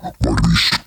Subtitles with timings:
[0.00, 0.77] So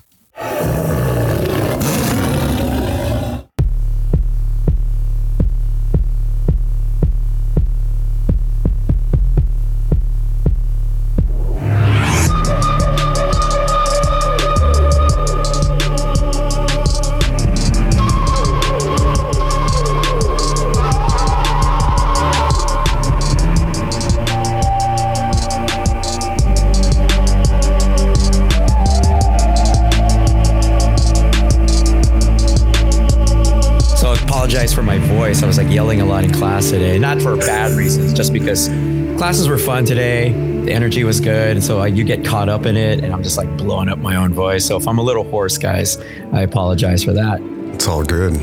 [36.92, 38.68] today, not for bad reasons, just because
[39.16, 40.32] classes were fun today.
[40.64, 41.56] The energy was good.
[41.56, 43.98] And so I, you get caught up in it, and I'm just like blowing up
[43.98, 44.66] my own voice.
[44.66, 45.96] So if I'm a little hoarse, guys,
[46.32, 47.40] I apologize for that.
[47.74, 48.34] It's all good.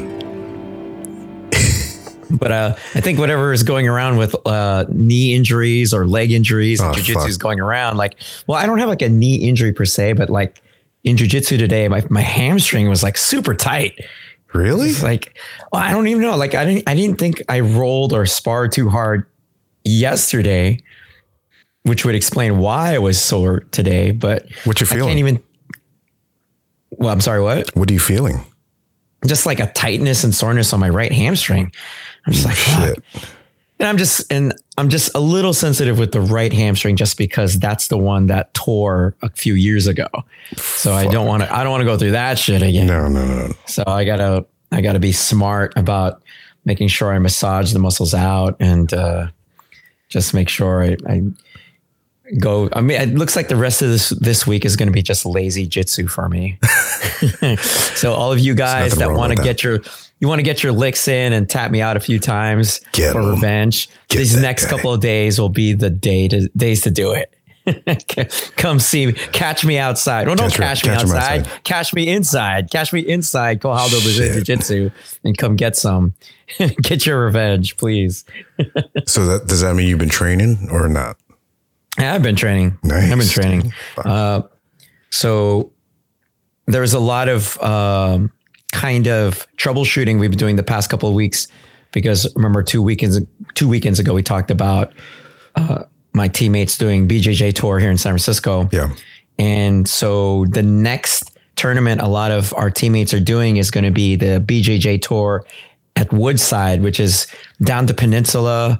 [2.31, 6.79] But uh, I think whatever is going around with uh, knee injuries or leg injuries,
[6.79, 7.97] Oh, jujitsu is going around.
[7.97, 10.61] Like, well, I don't have like a knee injury per se, but like
[11.03, 14.05] in jujitsu today, my, my hamstring was like super tight.
[14.53, 14.89] Really?
[14.89, 15.37] It's like,
[15.71, 16.35] well, I don't even know.
[16.35, 19.25] Like, I didn't, I didn't think I rolled or sparred too hard
[19.83, 20.81] yesterday,
[21.83, 24.11] which would explain why I was sore today.
[24.11, 25.07] But What you I feeling?
[25.09, 25.43] can't even.
[26.91, 27.41] Well, I'm sorry.
[27.41, 27.75] What?
[27.75, 28.43] What are you feeling?
[29.25, 31.71] Just like a tightness and soreness on my right hamstring.
[32.25, 32.97] I'm just like, fuck.
[33.79, 37.57] And I'm just and I'm just a little sensitive with the right hamstring just because
[37.59, 40.07] that's the one that tore a few years ago.
[40.57, 42.87] So I don't want to I don't want to go through that shit again.
[42.87, 43.53] No, no, no.
[43.67, 46.21] So I gotta I gotta be smart about
[46.65, 49.27] making sure I massage the muscles out and uh,
[50.07, 51.23] just make sure I, I
[52.37, 52.69] go.
[52.73, 55.01] I mean, it looks like the rest of this this week is going to be
[55.01, 56.59] just lazy jitsu for me.
[57.95, 59.79] so all of you guys that want to get your
[60.19, 63.13] you want to get your licks in and tap me out a few times Get
[63.13, 63.29] for 'em.
[63.31, 63.89] revenge.
[64.09, 64.71] Get These next guy.
[64.71, 67.33] couple of days will be the day to days to do it.
[68.55, 70.25] Come see me, catch me outside.
[70.25, 71.39] Well, don't Catch catch, me- me outside.
[71.41, 71.63] outside.
[71.63, 72.71] Catch me inside.
[72.71, 73.61] Catch me inside.
[73.61, 74.89] Kohaldo Brazilian Jiu Jitsu
[75.23, 76.15] and come get some.
[76.81, 78.25] get your revenge, please.
[79.05, 81.17] So that does that mean you've been training or not?
[81.99, 82.77] Yeah, I've been training.
[82.83, 83.11] Nice.
[83.11, 83.73] I've been training.
[83.97, 84.41] Uh,
[85.11, 85.71] so
[86.65, 88.31] there's a lot of um,
[88.71, 91.47] kind of troubleshooting we've been doing the past couple of weeks
[91.91, 93.19] because remember two weekends
[93.55, 94.93] two weekends ago we talked about
[95.55, 98.69] uh, my teammates doing BJJ tour here in San Francisco.
[98.71, 98.93] Yeah.
[99.37, 103.91] And so the next tournament a lot of our teammates are doing is going to
[103.91, 105.45] be the BJJ tour
[105.95, 107.27] at Woodside, which is
[107.61, 108.79] down the peninsula.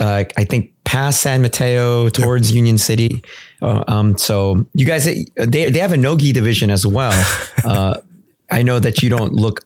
[0.00, 3.22] Uh, I think past San Mateo towards Union City.
[3.60, 7.12] Uh, um, so you guys, they they have a nogi division as well.
[7.62, 8.00] Uh,
[8.50, 9.64] I know that you don't look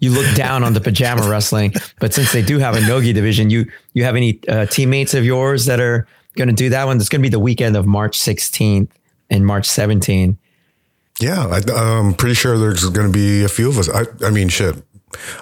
[0.00, 3.50] you look down on the pajama wrestling, but since they do have a nogi division,
[3.50, 6.96] you you have any uh, teammates of yours that are going to do that one?
[6.98, 8.88] It's going to be the weekend of March 16th
[9.30, 10.36] and March 17th.
[11.20, 13.88] Yeah, I, I'm pretty sure there's going to be a few of us.
[13.88, 14.76] I, I mean, shit,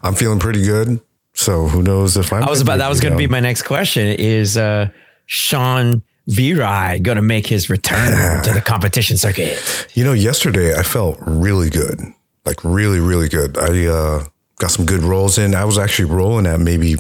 [0.03, 1.01] I'm feeling pretty good.
[1.35, 2.45] So who knows if I'm?
[2.45, 4.07] I was about that was going to be my next question.
[4.07, 4.89] Is uh,
[5.27, 9.89] Sean Virai going to make his return to the competition circuit?
[9.95, 12.01] You know, yesterday I felt really good,
[12.45, 13.57] like really, really good.
[13.59, 14.25] I uh,
[14.59, 15.55] got some good rolls in.
[15.55, 16.97] I was actually rolling at maybe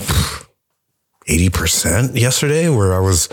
[1.26, 3.28] eighty percent yesterday, where I was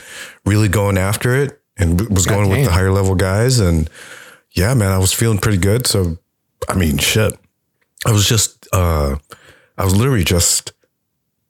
[0.45, 3.59] really going after it and was going with the higher level guys.
[3.59, 3.89] And
[4.51, 5.87] yeah, man, I was feeling pretty good.
[5.87, 6.17] So,
[6.67, 7.33] I mean, shit,
[8.05, 9.15] I was just, uh,
[9.77, 10.73] I was literally just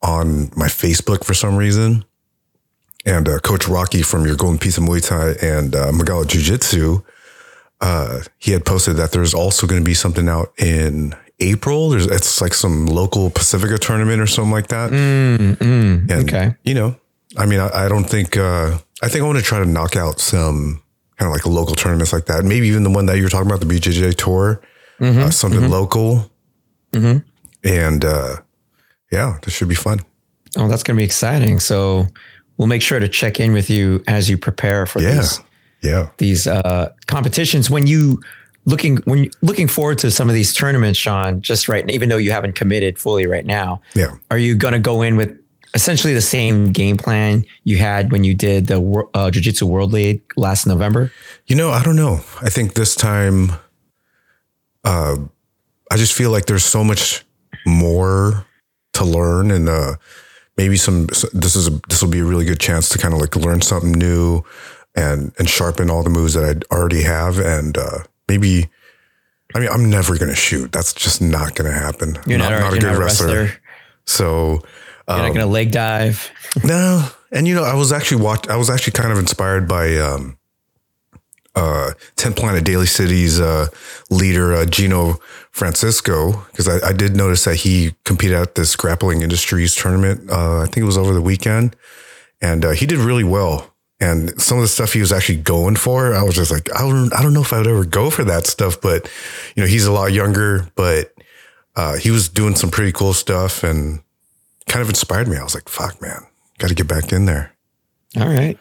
[0.01, 2.05] on my Facebook for some reason.
[3.03, 6.41] And uh, Coach Rocky from your Golden Piece of Muay Thai and uh, Magala Jiu
[6.41, 7.01] Jitsu,
[7.81, 11.89] uh, he had posted that there's also going to be something out in April.
[11.89, 14.93] There's it's like some local Pacifica tournament or something like that.
[14.93, 16.55] and, okay.
[16.63, 16.95] You know,
[17.37, 19.95] I mean, I, I don't think uh, I think I want to try to knock
[19.95, 20.81] out some
[21.17, 22.45] kind of like a local tournaments like that.
[22.45, 24.61] Maybe even the one that you're talking about, the BJJ tour,
[24.99, 26.29] uh, something local.
[27.63, 28.37] And uh,
[29.11, 29.99] yeah, this should be fun.
[30.57, 31.59] Oh, that's going to be exciting.
[31.59, 32.07] So
[32.57, 35.15] we'll make sure to check in with you as you prepare for Yeah.
[35.15, 35.39] these
[35.81, 36.09] Yeah.
[36.17, 37.69] these uh, competitions.
[37.69, 38.21] When you
[38.65, 42.17] looking when you looking forward to some of these tournaments, Sean, just right, even though
[42.17, 44.15] you haven't committed fully right now, Yeah.
[44.29, 45.37] are you going to go in with
[45.73, 49.91] essentially the same game plan you had when you did the uh, Jiu Jitsu World
[49.93, 51.11] League last November?
[51.47, 52.21] You know, I don't know.
[52.41, 53.53] I think this time,
[54.83, 55.15] uh,
[55.91, 57.25] I just feel like there's so much
[57.65, 58.45] more
[58.93, 59.95] to learn, and uh,
[60.57, 61.07] maybe some.
[61.33, 63.61] This is a, this will be a really good chance to kind of like learn
[63.61, 64.43] something new,
[64.95, 68.69] and and sharpen all the moves that I already have, and uh, maybe.
[69.53, 70.71] I mean, I'm never going to shoot.
[70.71, 72.17] That's just not going to happen.
[72.25, 73.51] You're not, not, you're not a wrestler.
[74.05, 74.63] So
[75.09, 76.31] You're not going to leg dive.
[76.63, 78.47] no, and you know, I was actually watch.
[78.47, 80.37] I was actually kind of inspired by um,
[81.55, 83.67] uh, 10 Planet Daly City's uh,
[84.09, 85.19] leader, uh, Gino
[85.51, 90.29] Francisco, because I, I, did notice that he competed at this grappling industries tournament.
[90.29, 91.75] Uh, I think it was over the weekend.
[92.41, 93.70] And uh, he did really well.
[94.01, 96.79] And some of the stuff he was actually going for, I was just like, I
[96.79, 98.81] don't, I don't know if I would ever go for that stuff.
[98.81, 99.09] But,
[99.55, 101.13] you know, he's a lot younger, but
[101.75, 104.01] uh, he was doing some pretty cool stuff and
[104.67, 105.37] kind of inspired me.
[105.37, 106.25] I was like, fuck, man,
[106.57, 107.53] got to get back in there.
[108.19, 108.57] All right.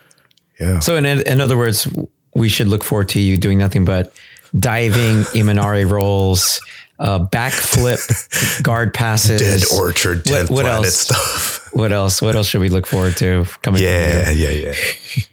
[0.61, 0.79] Yeah.
[0.81, 1.89] So, in, in other words,
[2.35, 4.13] we should look forward to you doing nothing but
[4.59, 6.61] diving, Imanari rolls,
[6.99, 10.97] uh, backflip, guard passes, dead orchard, dead what, what planet else?
[10.97, 11.60] stuff.
[11.73, 12.21] What else?
[12.21, 13.83] What else should we look forward to coming?
[13.83, 14.75] Yeah, yeah,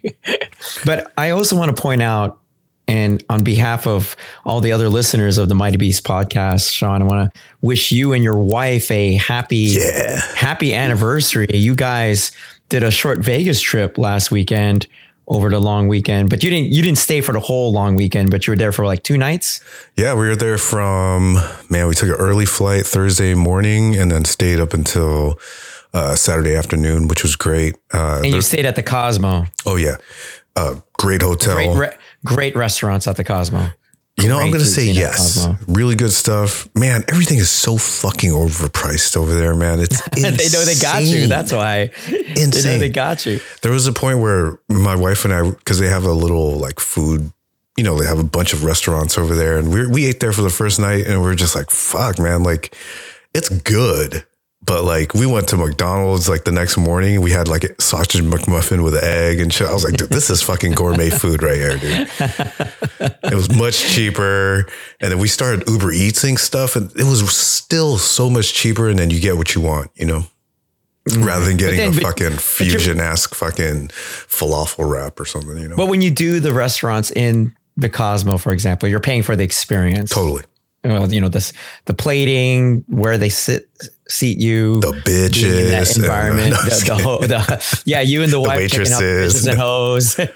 [0.03, 0.11] yeah.
[0.85, 2.39] but I also want to point out,
[2.87, 7.05] and on behalf of all the other listeners of the Mighty Beast podcast, Sean, I
[7.05, 10.21] want to wish you and your wife a happy, yeah.
[10.35, 11.47] happy anniversary.
[11.49, 12.31] You guys
[12.69, 14.87] did a short Vegas trip last weekend
[15.27, 18.31] over the long weekend, but you didn't you didn't stay for the whole long weekend,
[18.31, 19.61] but you were there for like two nights.
[19.97, 21.37] Yeah, we were there from
[21.69, 21.87] man.
[21.87, 25.37] We took an early flight Thursday morning and then stayed up until
[25.93, 27.75] uh, Saturday afternoon, which was great.
[27.93, 29.45] Uh, and you stayed at the Cosmo.
[29.65, 29.97] Oh yeah,
[30.55, 33.69] uh, great hotel, great, re- great restaurants at the Cosmo.
[34.19, 35.47] You know, I'm going to say yes.
[35.67, 36.67] Really good stuff.
[36.73, 39.79] Man, everything is so fucking overpriced over there, man.
[39.79, 41.27] It's they know they got you.
[41.27, 41.91] That's why.
[42.07, 42.49] Insane.
[42.51, 43.39] They know they got you.
[43.61, 46.79] There was a point where my wife and I, because they have a little like
[46.79, 47.31] food,
[47.77, 50.33] you know, they have a bunch of restaurants over there, and we we ate there
[50.33, 52.75] for the first night, and we are just like, fuck, man, like
[53.35, 54.25] it's good.
[54.67, 58.21] But like we went to McDonald's like the next morning, we had like a sausage
[58.21, 59.65] McMuffin with egg and shit.
[59.65, 62.09] I was like, dude, this is fucking gourmet food right here, dude.
[63.23, 64.67] it was much cheaper.
[64.99, 68.89] And then we started Uber Eatsing stuff and it was still so much cheaper.
[68.89, 70.25] And then you get what you want, you know,
[71.07, 71.23] mm-hmm.
[71.23, 75.77] rather than getting then, a fucking fusion esque fucking falafel wrap or something, you know.
[75.77, 79.45] But when you do the restaurants in the Cosmo, for example, you're paying for the
[79.45, 80.09] experience.
[80.09, 80.43] Totally
[80.91, 81.53] well, you know, this
[81.85, 83.69] the plating, where they sit
[84.07, 88.37] seat you, the bitches, in that environment, no, the, the, the, yeah, you and the,
[88.41, 90.17] the wife waitresses, and hoes.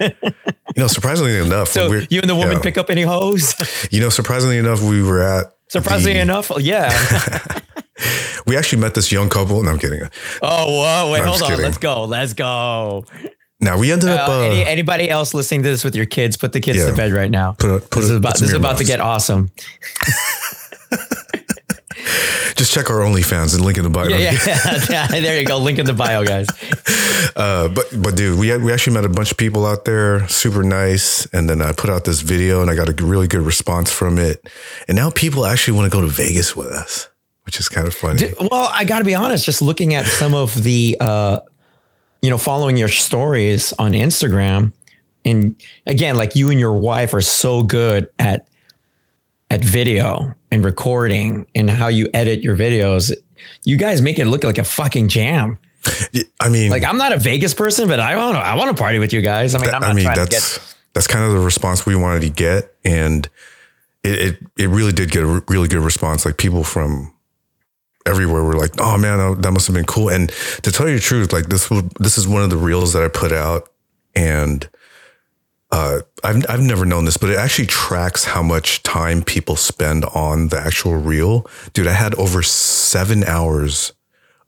[0.76, 3.54] know, surprisingly enough, so you and the woman pick up any hoes.
[3.90, 5.54] you know, surprisingly enough, we were at.
[5.68, 6.90] Surprisingly enough, yeah.
[8.46, 9.62] we actually met this young couple.
[9.62, 10.02] No, I'm kidding.
[10.42, 11.12] Oh, whoa!
[11.12, 11.48] Wait, no, hold on.
[11.50, 11.64] Kidding.
[11.64, 12.04] Let's go.
[12.04, 13.06] Let's go.
[13.62, 14.28] Now we ended up.
[14.28, 16.36] Uh, uh, any, anybody else listening to this with your kids?
[16.36, 17.52] Put the kids yeah, to bed right now.
[17.52, 19.52] Put, put this is about, this is about to get awesome.
[22.62, 24.06] Just check our OnlyFans and link in the bio.
[24.06, 25.06] Yeah, yeah, yeah.
[25.08, 25.58] there you go.
[25.58, 26.46] Link in the bio, guys.
[27.34, 30.28] Uh, but but dude, we had, we actually met a bunch of people out there,
[30.28, 31.24] super nice.
[31.26, 34.18] And then I put out this video, and I got a really good response from
[34.18, 34.46] it.
[34.86, 37.08] And now people actually want to go to Vegas with us,
[37.46, 38.34] which is kind of funny.
[38.38, 39.46] Well, I got to be honest.
[39.46, 41.40] Just looking at some of the, uh,
[42.20, 44.72] you know, following your stories on Instagram,
[45.24, 45.56] and
[45.86, 48.46] again, like you and your wife are so good at
[49.48, 53.12] at video and recording and how you edit your videos,
[53.64, 55.58] you guys make it look like a fucking jam.
[56.38, 58.80] I mean, like I'm not a Vegas person, but I want to, I want to
[58.80, 59.54] party with you guys.
[59.54, 62.20] I mean, I'm not I mean, that's, get, that's kind of the response we wanted
[62.20, 62.76] to get.
[62.84, 63.28] And
[64.04, 66.24] it, it, it really did get a really good response.
[66.26, 67.12] Like people from
[68.04, 70.10] everywhere were like, Oh man, that must have been cool.
[70.10, 70.28] And
[70.62, 73.08] to tell you the truth, like this, this is one of the reels that I
[73.08, 73.70] put out
[74.14, 74.68] and
[75.72, 80.04] uh, I've I've never known this, but it actually tracks how much time people spend
[80.04, 81.46] on the actual reel.
[81.72, 83.92] Dude, I had over seven hours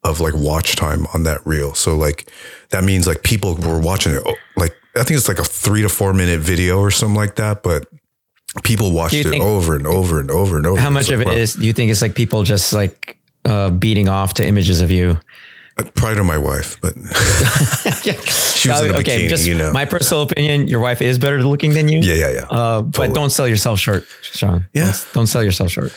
[0.04, 1.74] of like watch time on that reel.
[1.74, 2.30] So like
[2.70, 4.22] that means like people were watching it.
[4.24, 7.36] Oh, like I think it's like a three to four minute video or something like
[7.36, 7.88] that, but
[8.62, 10.78] people watched it over and over and over and over.
[10.78, 11.54] How much of it is?
[11.54, 15.18] Do you think it's like people just like uh, beating off to images of you?
[15.94, 16.94] Pride of my wife, but
[18.54, 19.72] she was in a okay, bikini, just you know.
[19.72, 21.98] My personal opinion: your wife is better looking than you.
[21.98, 22.40] Yeah, yeah, yeah.
[22.42, 23.08] Uh, totally.
[23.08, 24.68] But don't sell yourself short, Sean.
[24.72, 25.92] Yeah, don't, don't sell yourself short.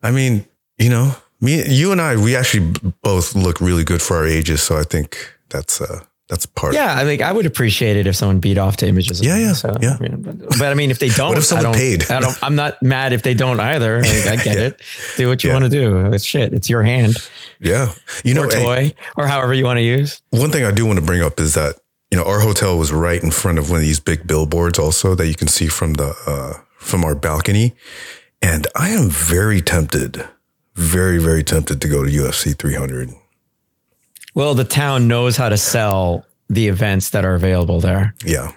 [0.00, 0.46] I mean,
[0.78, 4.62] you know, me, you and I, we actually both look really good for our ages,
[4.62, 5.16] so I think
[5.48, 6.74] that's uh, that's part.
[6.74, 9.20] Yeah, I think I would appreciate it if someone beat off to images.
[9.24, 9.96] Yeah, yeah, so, yeah.
[9.98, 12.10] I mean, but, but, I mean, if they don't, what if someone I paid?
[12.10, 12.36] I don't.
[12.42, 14.00] I'm not mad if they don't either.
[14.02, 14.64] Like, I get yeah.
[14.64, 14.82] it.
[15.16, 15.54] Do what you yeah.
[15.54, 16.12] want to do.
[16.12, 16.52] It's shit.
[16.52, 17.16] It's your hand.
[17.60, 17.92] Yeah,
[18.24, 20.20] you know, or toy, hey, or however you want to use.
[20.30, 21.76] One thing I do want to bring up is that
[22.10, 25.14] you know our hotel was right in front of one of these big billboards, also
[25.14, 27.76] that you can see from the uh, from our balcony,
[28.42, 30.26] and I am very tempted,
[30.74, 33.14] very very tempted to go to UFC 300
[34.36, 38.14] well, the town knows how to sell the events that are available there.
[38.24, 38.52] Yeah.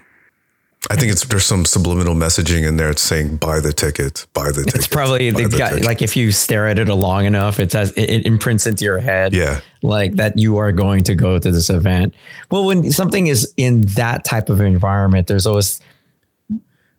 [0.90, 2.90] I think it's there's some subliminal messaging in there.
[2.90, 4.76] It's saying buy the ticket, buy the ticket.
[4.76, 8.10] It's probably the, guy, like if you stare at it long enough, it says it,
[8.10, 9.34] it, imprints into your head.
[9.34, 12.14] Yeah, like that you are going to go to this event.
[12.50, 15.82] Well, when something is in that type of environment, there's always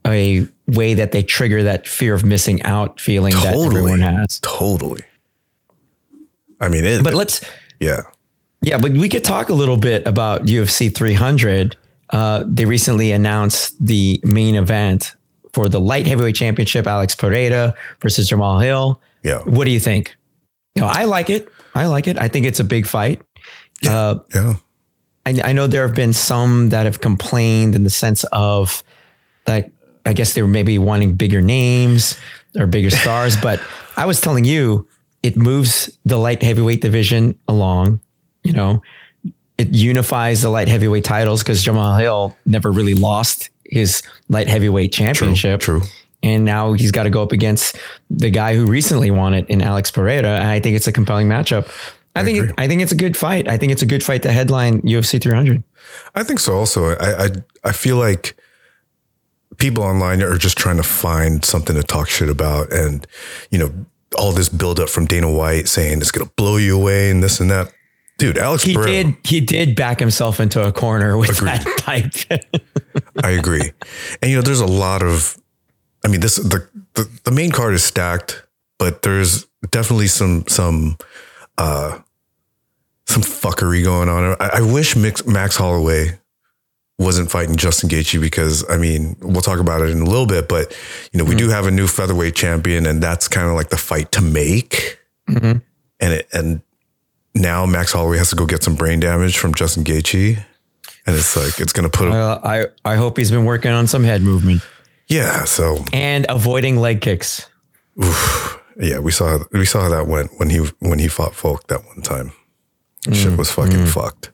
[0.07, 4.41] a way that they trigger that fear of missing out feeling that everyone has.
[4.41, 5.03] Totally.
[6.61, 7.43] I mean, it, But let's
[7.81, 8.03] yeah.
[8.63, 11.77] Yeah, but we could talk a little bit about UFC 300.
[12.11, 15.15] Uh, they recently announced the main event
[15.53, 19.01] for the light heavyweight championship: Alex Pereira versus Jamal Hill.
[19.23, 19.39] Yeah.
[19.41, 20.17] What do you think?
[20.75, 21.49] You know, I like it.
[21.75, 22.19] I like it.
[22.19, 23.23] I think it's a big fight.
[23.87, 24.55] Uh, Yeah.
[25.27, 28.83] I, I know there have been some that have complained in the sense of
[29.47, 29.71] like
[30.07, 32.19] I guess they were maybe wanting bigger names
[32.57, 33.61] or bigger stars, but
[33.97, 34.89] I was telling you
[35.23, 38.01] it moves the light heavyweight division along.
[38.51, 38.83] You know,
[39.59, 44.93] it unifies the light heavyweight titles because Jamal Hill never really lost his light heavyweight
[44.93, 45.61] championship.
[45.61, 45.83] True.
[46.23, 47.77] And now he's got to go up against
[48.11, 50.37] the guy who recently won it in Alex Pereira.
[50.37, 51.71] And I think it's a compelling matchup.
[52.15, 52.51] I, think agree.
[52.51, 53.49] it, I think it's a good fight.
[53.49, 55.63] I think it's a good fight to headline UFC 300.
[56.15, 56.55] I think so.
[56.55, 57.29] Also, I, I
[57.65, 58.37] I feel like
[59.59, 63.07] people online are just trying to find something to talk shit about, and
[63.51, 63.73] you know,
[64.19, 67.51] all this buildup from Dana White saying it's gonna blow you away and this and
[67.51, 67.73] that.
[68.21, 69.17] Dude, Alex He Pereira, did.
[69.25, 72.13] He did back himself into a corner with that pipe.
[73.25, 73.73] I agree.
[74.23, 75.37] And you know, there's a lot of
[76.05, 78.45] I mean, this the, the the main card is stacked,
[78.79, 80.97] but there's definitely some some
[81.59, 81.99] uh
[83.07, 84.37] some fuckery going on.
[84.41, 86.19] I, I wish Mix, Max Holloway
[86.99, 90.49] wasn't fighting Justin Gaethje because I mean, we'll talk about it in a little bit,
[90.49, 90.77] but
[91.13, 93.77] you know, we do have a new featherweight champion and that's kind of like the
[93.79, 94.99] fight to make.
[95.29, 95.63] Mhm.
[95.99, 96.63] And it and
[97.35, 100.45] now Max Holloway has to go get some brain damage from Justin Gaethje.
[101.07, 103.87] And it's like it's gonna put him well, I I hope he's been working on
[103.87, 104.63] some head movement
[105.09, 107.47] Yeah, so and avoiding leg kicks.
[108.79, 111.85] Yeah, we saw we saw how that went when he when he fought Volk that
[111.87, 112.33] one time.
[113.13, 114.31] Shit was fucking fucked.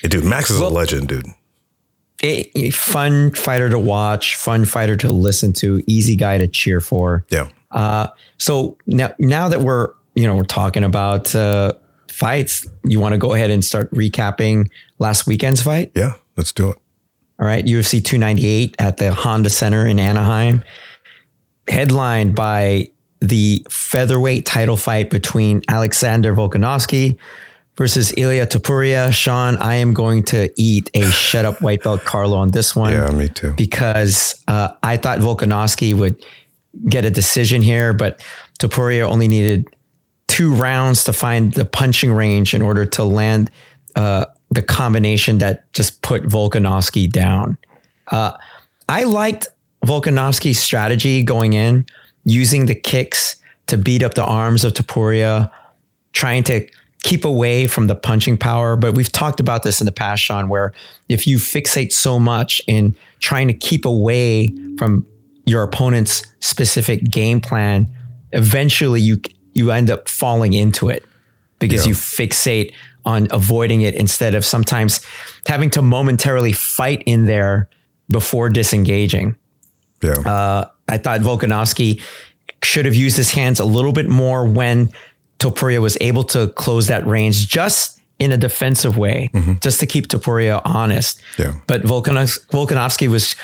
[0.00, 1.26] Hey, dude, Max is Well- a legend, dude.
[2.22, 7.24] A fun fighter to watch, fun fighter to listen to, easy guy to cheer for.
[7.30, 8.08] Yeah, Uh,
[8.38, 11.74] so now, now that we're you know we're talking about uh,
[12.18, 15.92] fights, you want to go ahead and start recapping last weekend's fight.
[15.94, 16.14] yeah.
[16.36, 16.78] Let's do it.
[17.40, 20.62] All right, UFC 298 at the Honda Center in Anaheim,
[21.68, 27.16] headlined by the featherweight title fight between Alexander Volkanovski
[27.76, 29.12] versus Ilya Topuria.
[29.12, 32.92] Sean, I am going to eat a shut up white belt Carlo on this one
[32.92, 33.52] Yeah, me too.
[33.56, 36.24] because uh, I thought Volkanovski would
[36.88, 38.20] get a decision here, but
[38.60, 39.66] Topuria only needed
[40.28, 43.50] two rounds to find the punching range in order to land
[43.96, 47.58] uh, the combination that just put Volkanovski down.
[48.08, 48.32] Uh,
[48.88, 49.48] I liked
[49.84, 51.86] Volkanovski's strategy going in,
[52.24, 55.50] using the kicks to beat up the arms of Topuria,
[56.12, 56.66] trying to
[57.02, 58.76] keep away from the punching power.
[58.76, 60.72] But we've talked about this in the past, Sean, where
[61.08, 65.06] if you fixate so much in trying to keep away from
[65.46, 67.86] your opponent's specific game plan,
[68.32, 69.20] eventually you
[69.58, 71.04] you end up falling into it
[71.58, 71.90] because Yeah.
[71.90, 72.72] you fixate
[73.04, 75.00] on avoiding it instead of sometimes
[75.46, 77.68] having to momentarily fight in there
[78.10, 79.34] before disengaging.
[80.02, 82.00] Yeah, Uh, I thought Volkanovski
[82.62, 84.90] should have used his hands a little bit more when
[85.38, 90.08] Topuria was able to close that range just in a defensive way, just to keep
[90.08, 91.20] Topuria honest.
[91.38, 91.52] Yeah.
[91.66, 93.36] But Volkanos- Volkanovski was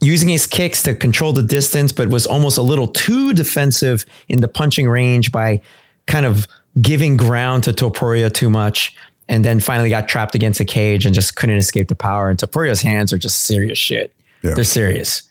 [0.00, 4.40] using his kicks to control the distance, but was almost a little too defensive in
[4.40, 5.60] the punching range by
[6.06, 6.46] kind of
[6.80, 8.94] giving ground to Topuria too much.
[9.28, 12.30] And then finally got trapped against a cage and just couldn't escape the power.
[12.30, 14.12] And Topuria's hands are just serious shit.
[14.42, 14.54] Yeah.
[14.54, 15.22] They're serious.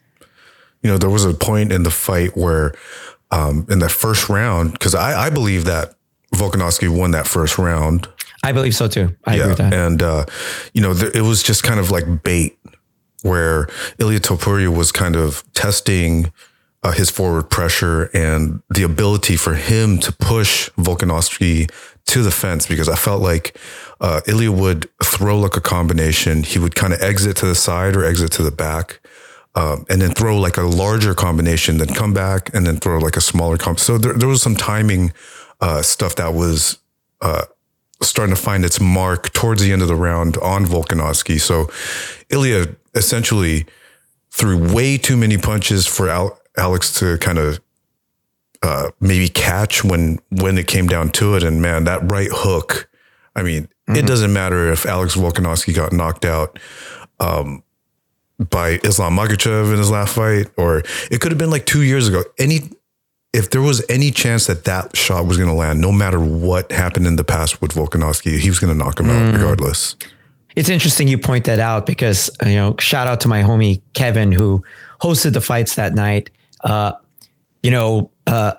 [0.82, 2.74] you know, there was a point in the fight where,
[3.32, 5.96] um, in the first round, because I, I believe that
[6.34, 8.08] Volkanovski won that first round.
[8.44, 9.16] I believe so too.
[9.26, 9.74] I agree with that.
[9.74, 10.26] And, uh,
[10.74, 12.58] you know, there, it was just kind of like bait
[13.22, 16.32] where Ilya Topuria was kind of testing
[16.84, 21.70] uh, his forward pressure and the ability for him to push Volkanovski
[22.06, 23.58] to the fence because I felt like
[24.00, 26.44] uh, Ilya would throw like a combination.
[26.44, 29.00] He would kind of exit to the side or exit to the back.
[29.56, 33.18] Um, and then throw like a larger combination, then come back and then throw like
[33.18, 33.80] a smaller comp.
[33.80, 35.12] So there, there was some timing
[35.60, 36.78] uh, stuff that was
[37.22, 37.46] uh,
[38.02, 41.42] starting to find its mark towards the end of the round on Volkanovski.
[41.42, 41.70] So
[42.30, 43.66] Ilya essentially
[44.32, 47.60] threw way too many punches for Al- Alex to kind of
[48.62, 51.44] uh, maybe catch when when it came down to it.
[51.44, 52.90] And man, that right hook.
[53.36, 56.60] I mean, it doesn't matter if Alex Volkanovski got knocked out
[57.20, 57.64] um,
[58.38, 62.08] by Islam Makhachev in his last fight, or it could have been like two years
[62.08, 62.24] ago.
[62.38, 62.70] Any
[63.34, 66.72] if there was any chance that that shot was going to land, no matter what
[66.72, 69.96] happened in the past with Volkanovski, he was going to knock him out regardless.
[70.60, 74.30] It's interesting you point that out because you know, shout out to my homie Kevin
[74.30, 74.62] who
[75.00, 76.32] hosted the fights that night.
[76.66, 76.92] Uh,
[77.64, 78.56] you know, uh,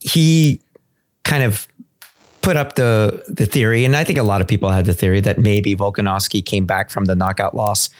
[0.00, 0.62] he
[1.24, 1.68] kind of
[2.40, 5.20] put up the the theory, and I think a lot of people had the theory
[5.20, 7.90] that maybe Volkanovski came back from the knockout loss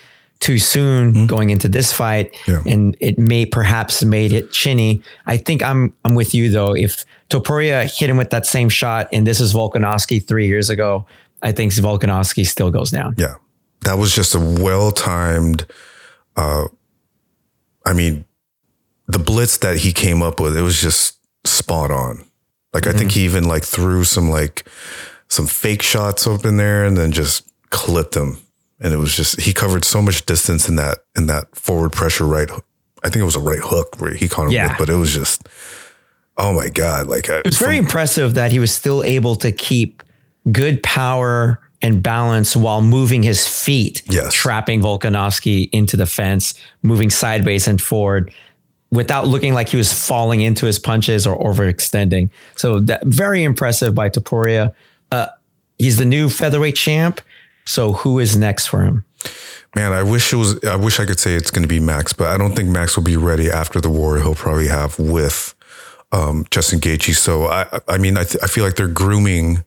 [0.40, 1.26] too soon mm-hmm.
[1.26, 2.62] going into this fight, yeah.
[2.66, 5.02] and it may perhaps made it chinny.
[5.26, 6.74] I think I'm I'm with you though.
[6.74, 11.04] If Topuria hit him with that same shot, and this is Volkanovski three years ago,
[11.42, 13.14] I think Volkanovski still goes down.
[13.18, 13.34] Yeah,
[13.82, 15.66] that was just a well timed.
[16.36, 16.68] Uh,
[17.84, 18.24] I mean,
[19.06, 22.24] the blitz that he came up with, it was just spot on.
[22.72, 22.94] Like mm-hmm.
[22.94, 23.18] I think mm-hmm.
[23.18, 24.66] he even like threw some like
[25.28, 28.38] some fake shots up in there and then just clipped them.
[28.80, 32.26] And it was just he covered so much distance in that in that forward pressure
[32.26, 32.50] right.
[33.04, 34.68] I think it was a right hook where he caught him yeah.
[34.68, 35.48] with, but it was just
[36.36, 37.08] oh my god!
[37.08, 40.02] Like it was very impressive that he was still able to keep
[40.50, 44.32] good power and balance while moving his feet, yes.
[44.32, 48.32] trapping Volkanovski into the fence, moving sideways and forward
[48.92, 52.30] without looking like he was falling into his punches or overextending.
[52.56, 54.74] So that, very impressive by Topuria.
[55.10, 55.26] Uh,
[55.78, 57.20] he's the new featherweight champ.
[57.64, 59.04] So who is next for him?
[59.74, 60.62] Man, I wish it was.
[60.64, 62.94] I wish I could say it's going to be Max, but I don't think Max
[62.94, 65.54] will be ready after the war he'll probably have with
[66.10, 67.14] um, Justin Gaethje.
[67.14, 69.64] So I, I mean, I, th- I feel like they're grooming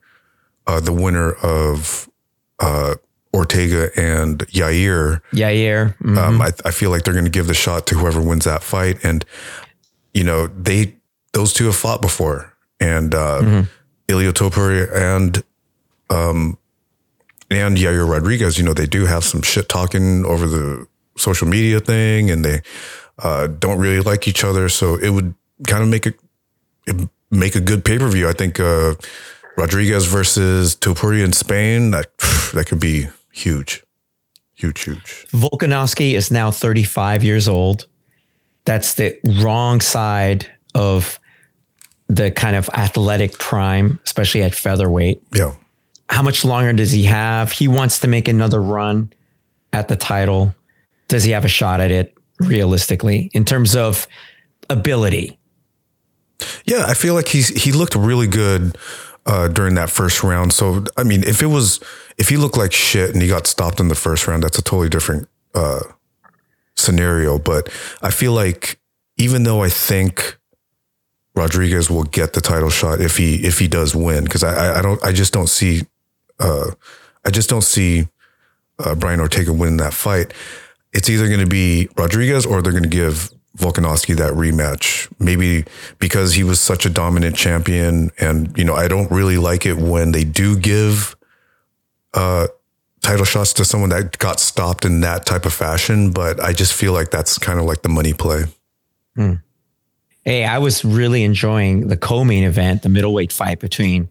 [0.68, 2.10] uh, the winner of
[2.60, 2.96] uh,
[3.34, 5.22] Ortega and Yair.
[5.32, 5.88] Yair.
[5.88, 6.18] Um, mm-hmm.
[6.18, 8.64] Um, I, I feel like they're going to give the shot to whoever wins that
[8.64, 9.04] fight.
[9.04, 9.26] And,
[10.14, 10.96] you know, they,
[11.34, 12.54] those two have fought before.
[12.80, 13.62] And uh, mm-hmm.
[14.08, 15.44] Ilia Topuria and,
[16.10, 16.58] um,
[17.50, 21.80] and Yair Rodriguez, you know, they do have some shit talking over the social media
[21.80, 22.62] thing and they
[23.20, 24.70] uh, don't really like each other.
[24.70, 25.34] So it would
[25.68, 26.20] kind of make it
[27.32, 28.28] make a good pay per view.
[28.30, 28.96] I think uh,
[29.58, 32.18] Rodriguez versus Topuria in Spain that
[32.54, 33.84] that could be huge,
[34.54, 35.26] huge, huge.
[35.32, 37.88] Volkanovski is now 35 years old.
[38.66, 41.20] That's the wrong side of
[42.08, 45.22] the kind of athletic prime, especially at featherweight.
[45.34, 45.54] Yeah.
[46.10, 47.52] How much longer does he have?
[47.52, 49.12] He wants to make another run
[49.74, 50.54] at the title.
[51.08, 54.08] Does he have a shot at it realistically in terms of
[54.70, 55.38] ability?
[56.66, 58.78] Yeah, I feel like he's he looked really good
[59.26, 60.54] uh, during that first round.
[60.54, 61.80] So I mean, if it was
[62.18, 64.64] if he looked like shit and he got stopped in the first round, that's a
[64.64, 65.82] totally different uh,
[66.76, 67.40] scenario.
[67.40, 67.70] But
[68.02, 68.80] I feel like
[69.18, 70.38] even though I think
[71.36, 74.82] Rodriguez will get the title shot if he if he does win, because I, I
[74.82, 75.84] don't I just don't see
[76.40, 76.72] uh,
[77.26, 78.08] I just don't see
[78.80, 80.34] uh, Brian Ortega winning that fight.
[80.94, 85.12] It's either going to be Rodriguez or they're going to give Volkanovski that rematch.
[85.20, 85.66] Maybe
[86.00, 89.78] because he was such a dominant champion, and you know I don't really like it
[89.78, 91.16] when they do give
[92.14, 92.48] uh,
[93.02, 96.12] title shots to someone that got stopped in that type of fashion.
[96.12, 98.44] But I just feel like that's kind of like the money play.
[99.16, 99.34] Hmm.
[100.24, 104.10] Hey, I was really enjoying the co-main event, the middleweight fight between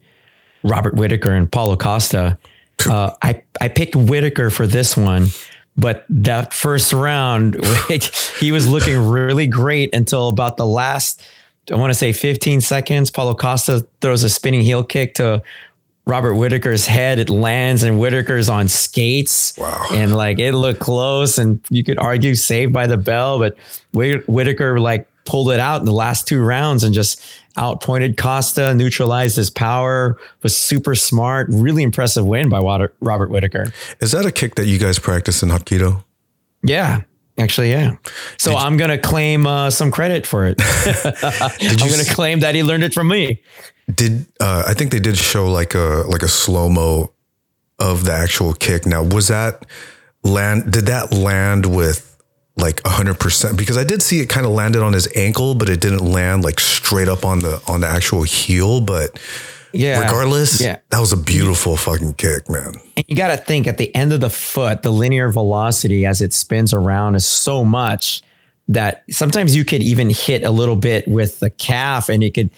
[0.63, 2.39] Robert Whittaker and Paulo Costa.
[2.91, 5.29] Uh, I I picked Whittaker for this one,
[5.77, 7.57] but that first round,
[8.41, 11.23] he was looking really great until about the last.
[11.73, 13.11] I want to say 15 seconds.
[13.11, 15.43] Paulo Costa throws a spinning heel kick to
[16.07, 17.19] Robert Whittaker's head.
[17.19, 19.57] It lands and Whittaker's on skates.
[19.57, 19.87] Wow.
[19.91, 23.57] And like it looked close and you could argue saved by the bell, but
[23.93, 27.23] Whittaker like pulled it out in the last two rounds and just
[27.57, 31.47] outpointed Costa, neutralized his power, was super smart.
[31.51, 32.59] Really impressive win by
[33.01, 33.73] Robert Whittaker.
[34.01, 36.05] Is that a kick that you guys practice in Hapkido?
[36.63, 37.03] Yeah.
[37.37, 37.97] Actually, yeah.
[38.39, 40.61] So Did I'm going to claim uh, some credit for it.
[40.63, 43.43] I'm going to claim that he learned it from me.
[43.93, 47.13] Did uh, I think they did show like a like a slow mo
[47.79, 48.87] of the actual kick?
[48.87, 49.67] Now was that
[50.23, 50.73] land?
[50.73, 52.14] Did that land with
[52.57, 53.57] like hundred percent?
[53.57, 56.45] Because I did see it kind of landed on his ankle, but it didn't land
[56.45, 58.81] like straight up on the on the actual heel.
[58.81, 59.19] But
[59.73, 60.79] yeah, regardless, yeah.
[60.91, 62.75] that was a beautiful fucking kick, man.
[62.97, 66.23] And you got to think at the end of the foot, the linear velocity as
[66.23, 68.23] it spins around is so much
[68.69, 72.51] that sometimes you could even hit a little bit with the calf and it could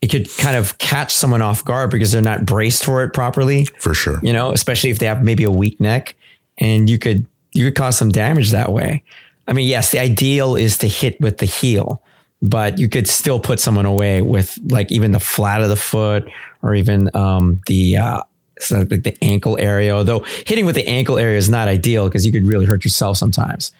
[0.00, 3.66] it could kind of catch someone off guard because they're not braced for it properly.
[3.78, 4.18] For sure.
[4.22, 6.14] You know, especially if they have maybe a weak neck
[6.56, 9.02] and you could you could cause some damage that way.
[9.50, 12.02] I mean, yes, the ideal is to hit with the heel,
[12.40, 16.30] but you could still put someone away with like even the flat of the foot
[16.62, 18.22] or even um, the uh,
[18.70, 19.94] like the ankle area.
[19.94, 23.16] Although hitting with the ankle area is not ideal because you could really hurt yourself
[23.16, 23.72] sometimes.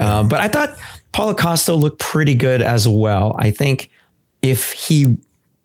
[0.00, 0.78] Um, but I thought
[1.12, 3.36] Paulo Costa looked pretty good as well.
[3.38, 3.90] I think
[4.40, 5.18] if he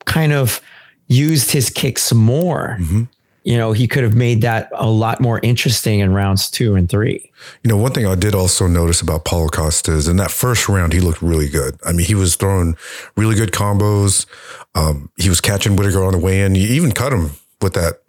[0.03, 0.59] kind of
[1.07, 3.03] used his kicks more, mm-hmm.
[3.45, 6.89] You know, he could have made that a lot more interesting in rounds two and
[6.89, 7.31] three.
[7.63, 10.67] You know, one thing I did also notice about Paulo Costa is in that first
[10.67, 11.79] round, he looked really good.
[11.85, 12.75] I mean, he was throwing
[13.15, 14.25] really good combos.
[14.73, 16.55] Um, he was catching Whittaker on the way in.
[16.55, 17.31] He even cut him
[17.61, 18.01] with that,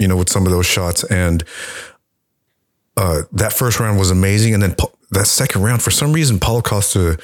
[0.00, 1.04] you know, with some of those shots.
[1.04, 1.44] And
[2.96, 4.52] uh, that first round was amazing.
[4.52, 4.74] And then
[5.12, 7.18] that second round, for some reason, Paulo Costa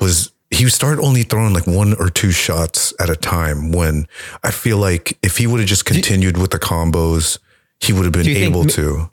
[0.00, 4.06] was he started only throwing like one or two shots at a time when
[4.42, 7.38] I feel like if he would have just continued with the combos,
[7.80, 9.10] he would have been able to.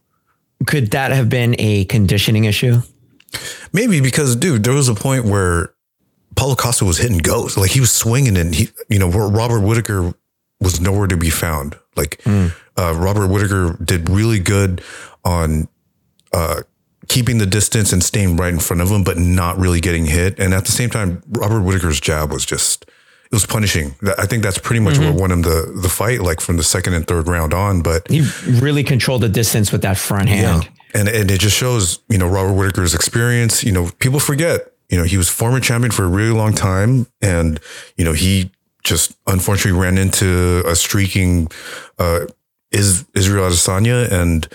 [0.68, 2.82] Could that have been a conditioning issue?
[3.74, 5.74] Maybe because, dude, there was a point where
[6.36, 7.58] Paulo Costa was hitting goes.
[7.58, 10.14] Like he was swinging and he, you know, Robert Whittaker
[10.60, 11.78] was nowhere to be found.
[11.96, 12.54] Like mm.
[12.78, 14.82] uh, Robert Whittaker did really good
[15.26, 15.68] on
[16.32, 16.62] uh,
[17.14, 20.40] keeping the distance and staying right in front of him, but not really getting hit.
[20.40, 23.96] And at the same time, Robert Whittaker's jab was just it was punishing.
[24.18, 25.14] I think that's pretty much mm-hmm.
[25.14, 27.84] what won him the the fight, like from the second and third round on.
[27.84, 30.64] But he really controlled the distance with that front hand.
[30.64, 31.00] Yeah.
[31.00, 33.64] And and it just shows, you know, Robert Whittaker's experience.
[33.64, 37.06] You know, people forget, you know, he was former champion for a really long time,
[37.22, 37.60] and
[37.96, 38.52] you know, he
[38.84, 41.48] just unfortunately ran into a streaking
[42.00, 42.26] uh,
[42.72, 44.48] is Israel Adesanya and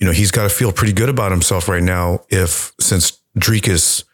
[0.00, 2.24] you know, he's got to feel pretty good about himself right now.
[2.30, 4.04] If since Dricus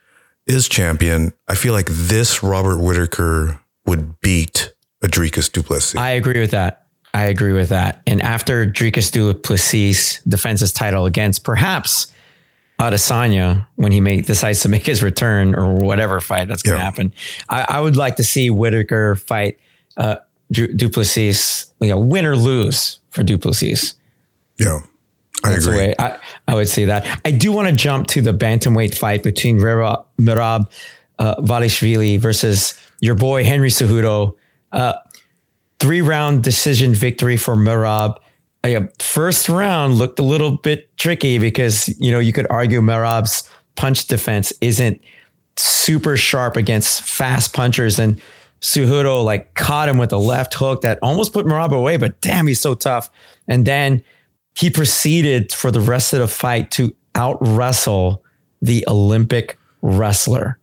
[0.47, 5.97] is champion, I feel like this Robert Whittaker would beat a Dricus du Plessis.
[5.97, 6.87] I agree with that.
[7.15, 8.03] I agree with that.
[8.07, 12.09] And after Dricus du Plessis defends his title against perhaps
[12.79, 16.79] Adesanya when he make, decides to make his return or whatever fight that's going to
[16.79, 16.85] yeah.
[16.85, 17.15] happen,
[17.49, 19.59] I, I, would like to see Whittaker fight
[19.97, 20.17] uh,
[20.51, 20.91] du, du
[21.81, 23.95] you know, win or lose for du Plessis.
[25.47, 25.53] Yeah.
[25.53, 25.95] I That's agree.
[25.99, 27.21] I, I, would say that.
[27.25, 30.71] I do want to jump to the bantamweight fight between Merab, Merab
[31.19, 34.35] uh, Dvalishvili versus your boy Henry Cejudo.
[34.73, 34.95] Uh,
[35.79, 38.17] three round decision victory for Merab.
[38.65, 43.49] Uh, first round looked a little bit tricky because you know you could argue Merab's
[43.77, 45.01] punch defense isn't
[45.57, 48.21] super sharp against fast punchers and
[48.61, 52.47] Cejudo like caught him with a left hook that almost put Merab away, but damn,
[52.47, 53.11] he's so tough.
[53.47, 54.03] And then
[54.57, 58.25] he proceeded for the rest of the fight to out wrestle
[58.63, 60.59] the Olympic wrestler.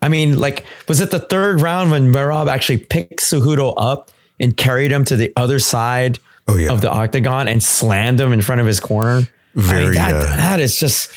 [0.00, 4.10] I mean, like, was it the third round when Merab actually picked Cejudo up
[4.40, 6.72] and carried him to the other side oh, yeah.
[6.72, 9.28] of the octagon and slammed him in front of his corner?
[9.54, 11.12] Very, I mean, that, uh, that is just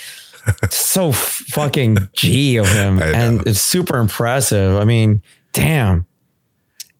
[0.69, 3.01] so fucking G of him.
[3.01, 4.75] And it's super impressive.
[4.75, 5.21] I mean,
[5.53, 6.05] damn.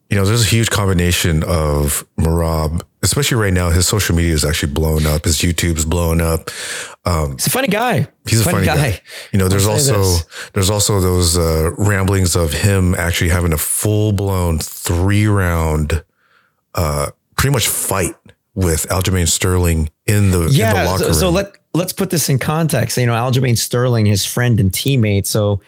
[0.09, 4.43] You know, there's a huge combination of Merab especially right now, his social media is
[4.43, 5.25] actually blowing up.
[5.25, 6.49] His YouTube's blowing up.
[7.05, 8.07] Um, he's a funny guy.
[8.27, 8.91] He's a funny, funny guy.
[8.91, 9.01] guy.
[9.31, 10.25] You know, there's also this.
[10.53, 16.03] there's also those uh, ramblings of him actually having a full blown three round,
[16.73, 18.15] uh, pretty much fight
[18.55, 20.71] with Aljamain Sterling in the yeah.
[20.71, 21.13] In the locker so, room.
[21.13, 22.97] so let let's put this in context.
[22.97, 25.27] You know, Aljamain Sterling, his friend and teammate.
[25.27, 25.61] So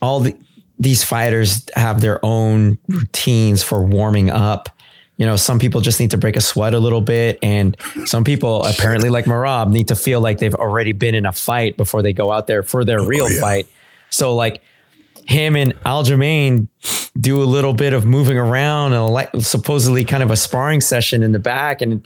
[0.00, 0.34] all the
[0.78, 4.70] these fighters have their own routines for warming up
[5.20, 7.38] you know, some people just need to break a sweat a little bit.
[7.42, 11.32] And some people, apparently, like Merab need to feel like they've already been in a
[11.32, 13.40] fight before they go out there for their oh, real oh, yeah.
[13.40, 13.68] fight.
[14.08, 14.62] So, like,
[15.26, 16.68] him and Aljamain
[17.20, 21.22] do a little bit of moving around and like supposedly kind of a sparring session
[21.22, 21.82] in the back.
[21.82, 22.02] And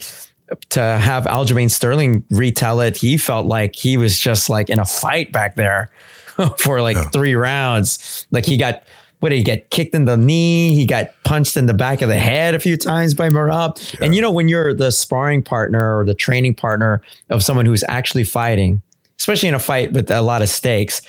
[0.70, 4.84] to have Aljamain Sterling retell it, he felt like he was just like in a
[4.84, 5.92] fight back there
[6.58, 7.08] for like yeah.
[7.10, 8.26] three rounds.
[8.32, 8.82] Like he got
[9.24, 10.74] what did he get kicked in the knee?
[10.74, 13.94] He got punched in the back of the head a few times by Merab.
[13.94, 14.04] Yeah.
[14.04, 17.82] And you know, when you're the sparring partner or the training partner of someone who's
[17.88, 18.82] actually fighting,
[19.18, 21.00] especially in a fight with a lot of stakes,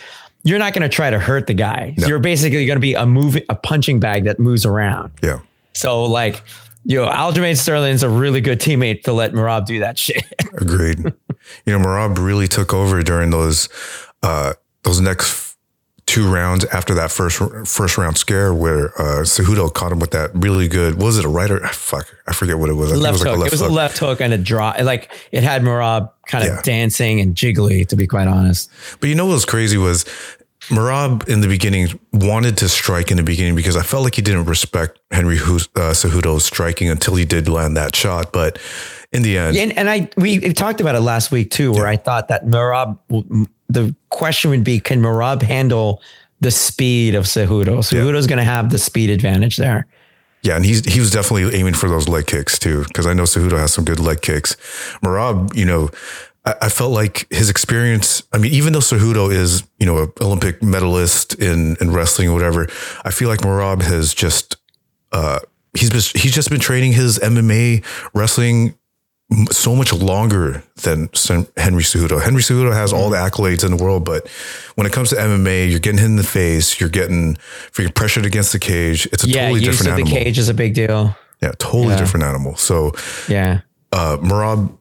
[0.44, 1.94] you're not going to try to hurt the guy.
[1.98, 2.08] No.
[2.08, 5.12] You're basically going to be a moving, a punching bag that moves around.
[5.22, 5.40] Yeah.
[5.74, 6.42] So like,
[6.86, 10.24] you know, Aljamain Sterling's a really good teammate to let Merab do that shit.
[10.54, 11.00] Agreed.
[11.66, 13.68] You know, Merab really took over during those,
[14.24, 15.45] uh, those next
[16.16, 20.32] two rounds after that first first round scare where uh, Cejudo caught him with that
[20.34, 21.02] really good.
[21.02, 22.08] Was it a right or fuck?
[22.26, 22.94] I forget what it was.
[22.94, 23.28] Left it was, hook.
[23.28, 23.70] Like a left it was hook.
[23.70, 24.74] a left hook and a draw.
[24.82, 26.62] Like it had Merab kind of yeah.
[26.62, 28.72] dancing and jiggly, to be quite honest.
[29.02, 30.06] But you know what was crazy was
[30.70, 34.22] Merab in the beginning wanted to strike in the beginning because I felt like he
[34.22, 38.32] didn't respect Henry uh, Cejudo's striking until he did land that shot.
[38.32, 38.58] But
[39.12, 41.92] in the end, and, and I we talked about it last week too, where yeah.
[41.92, 43.00] I thought that Merab
[43.68, 46.02] the question would be, can Merab handle
[46.42, 47.80] the speed of Cejudo?
[47.80, 48.30] Cejudo's yeah.
[48.30, 49.88] going to have the speed advantage there.
[50.44, 53.24] Yeah, and he's he was definitely aiming for those leg kicks too, because I know
[53.24, 54.56] Cejudo has some good leg kicks.
[55.04, 55.90] Merab, you know,
[56.46, 58.22] I, I, felt like his experience.
[58.32, 62.34] I mean, even though Cejudo is you know an Olympic medalist in in wrestling or
[62.34, 62.68] whatever,
[63.04, 64.58] I feel like Merab has just
[65.12, 65.40] uh,
[65.74, 68.78] he's been, he's just been training his MMA wrestling
[69.52, 71.10] so much longer than
[71.58, 72.22] Henry Cejudo.
[72.22, 74.28] Henry Cejudo has all the accolades in the world, but
[74.76, 77.36] when it comes to MMA, you're getting hit in the face, you're getting
[77.72, 79.08] freaking pressured against the cage.
[79.12, 81.18] It's a Yeah, totally different of the cage is a big deal.
[81.42, 81.98] Yeah, totally Yeah.
[81.98, 82.56] different animal.
[82.56, 82.94] So
[83.28, 83.62] Yeah.
[83.92, 84.72] uh, Merab,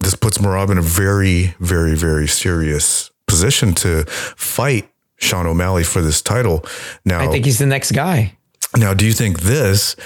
[0.00, 4.04] this puts Merab in a very, very, very serious position to
[4.36, 6.64] fight Sean O'Malley for this title.
[7.04, 8.36] Now, I think he's the next guy.
[8.76, 9.96] now, do you think this?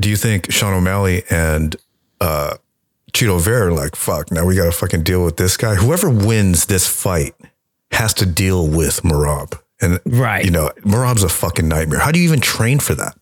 [0.00, 1.74] Do you think Sean O'Malley and
[2.20, 2.56] uh,
[3.16, 4.30] Chito Vera like fuck?
[4.30, 5.74] Now we got to fucking deal with this guy.
[5.76, 7.34] Whoever wins this fight
[7.92, 10.44] has to deal with Merab, and Right.
[10.44, 11.98] you know Merab's a fucking nightmare.
[12.00, 13.16] How do you even train for that?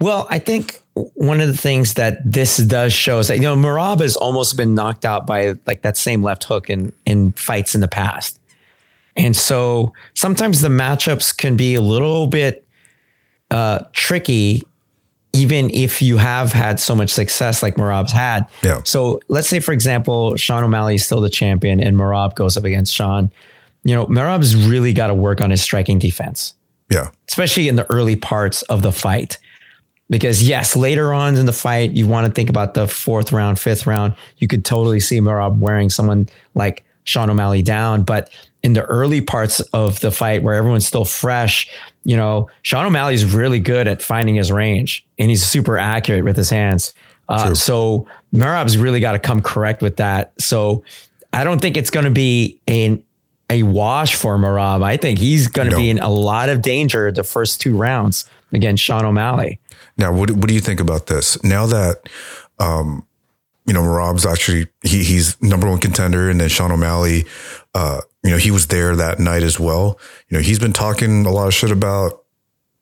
[0.00, 3.56] Well, I think one of the things that this does show is that you know
[3.56, 7.74] Merab has almost been knocked out by like that same left hook in in fights
[7.74, 8.38] in the past,
[9.16, 12.64] and so sometimes the matchups can be a little bit
[13.50, 14.62] uh, tricky,
[15.32, 18.46] even if you have had so much success like Merab's had.
[18.62, 18.82] Yeah.
[18.84, 22.64] So let's say, for example, Sean O'Malley is still the champion, and Merab goes up
[22.64, 23.30] against Sean.
[23.84, 26.54] You know, Merab's really got to work on his striking defense
[26.90, 29.38] Yeah, especially in the early parts of the fight.
[30.10, 33.58] Because yes, later on in the fight, you want to think about the fourth round,
[33.58, 34.14] fifth round.
[34.36, 38.02] You could totally see Merab wearing someone like Sean O'Malley down.
[38.02, 38.28] But
[38.62, 41.66] in the early parts of the fight where everyone's still fresh,
[42.04, 46.36] you know, Sean O'Malley's really good at finding his range and he's super accurate with
[46.36, 46.94] his hands.
[47.28, 50.32] Uh, so Merab's really got to come correct with that.
[50.38, 50.84] So
[51.32, 53.02] I don't think it's going to be a
[53.50, 54.82] a wash for Merab.
[54.82, 55.78] I think he's going to No.
[55.78, 59.58] be in a lot of danger the first two rounds against Sean O'Malley.
[59.98, 61.42] Now, what what do you think about this?
[61.44, 62.08] Now that
[62.58, 63.06] um,
[63.66, 67.26] you know Merab's actually he he's number one contender, and then Sean O'Malley,
[67.74, 69.98] uh, you know, he was there that night as well.
[70.28, 72.22] You know, he's been talking a lot of shit about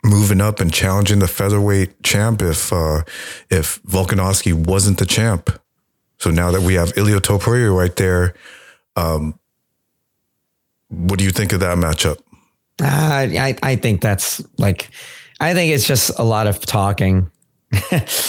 [0.03, 3.03] moving up and challenging the featherweight champ if uh,
[3.51, 5.51] if Volkanovski wasn't the champ.
[6.19, 8.35] So now that we have Ilya Topuria right there,
[8.97, 9.39] um,
[10.89, 12.19] what do you think of that matchup?
[12.83, 14.91] Uh, I I think that's like,
[15.39, 17.31] I think it's just a lot of talking.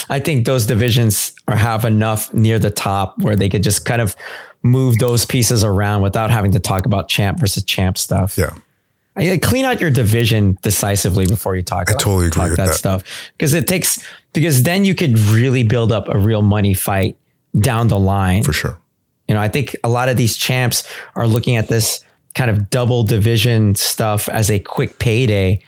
[0.08, 4.00] I think those divisions are have enough near the top where they could just kind
[4.00, 4.14] of
[4.62, 8.38] move those pieces around without having to talk about champ versus champ stuff.
[8.38, 8.54] Yeah,
[9.16, 11.90] I, clean out your division decisively before you talk.
[11.90, 12.74] I totally agree talk with that, that.
[12.74, 13.04] stuff
[13.36, 17.16] because it takes because then you could really build up a real money fight
[17.58, 18.42] down the line.
[18.42, 18.78] for sure.
[19.28, 22.70] You know, I think a lot of these champs are looking at this kind of
[22.70, 25.62] double division stuff as a quick payday,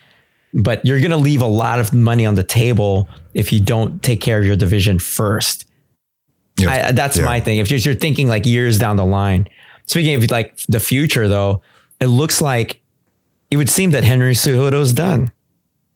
[0.55, 4.03] but you're going to leave a lot of money on the table if you don't
[4.03, 5.67] take care of your division first.
[6.57, 6.89] Yeah.
[6.89, 7.25] I, that's Yeah.
[7.25, 7.59] my thing.
[7.59, 9.49] If you're, you're thinking like years down the line,
[9.87, 11.63] speaking of like the future, though,
[12.01, 12.81] it looks like
[13.51, 15.33] it would seem that Henry Cejudo's done.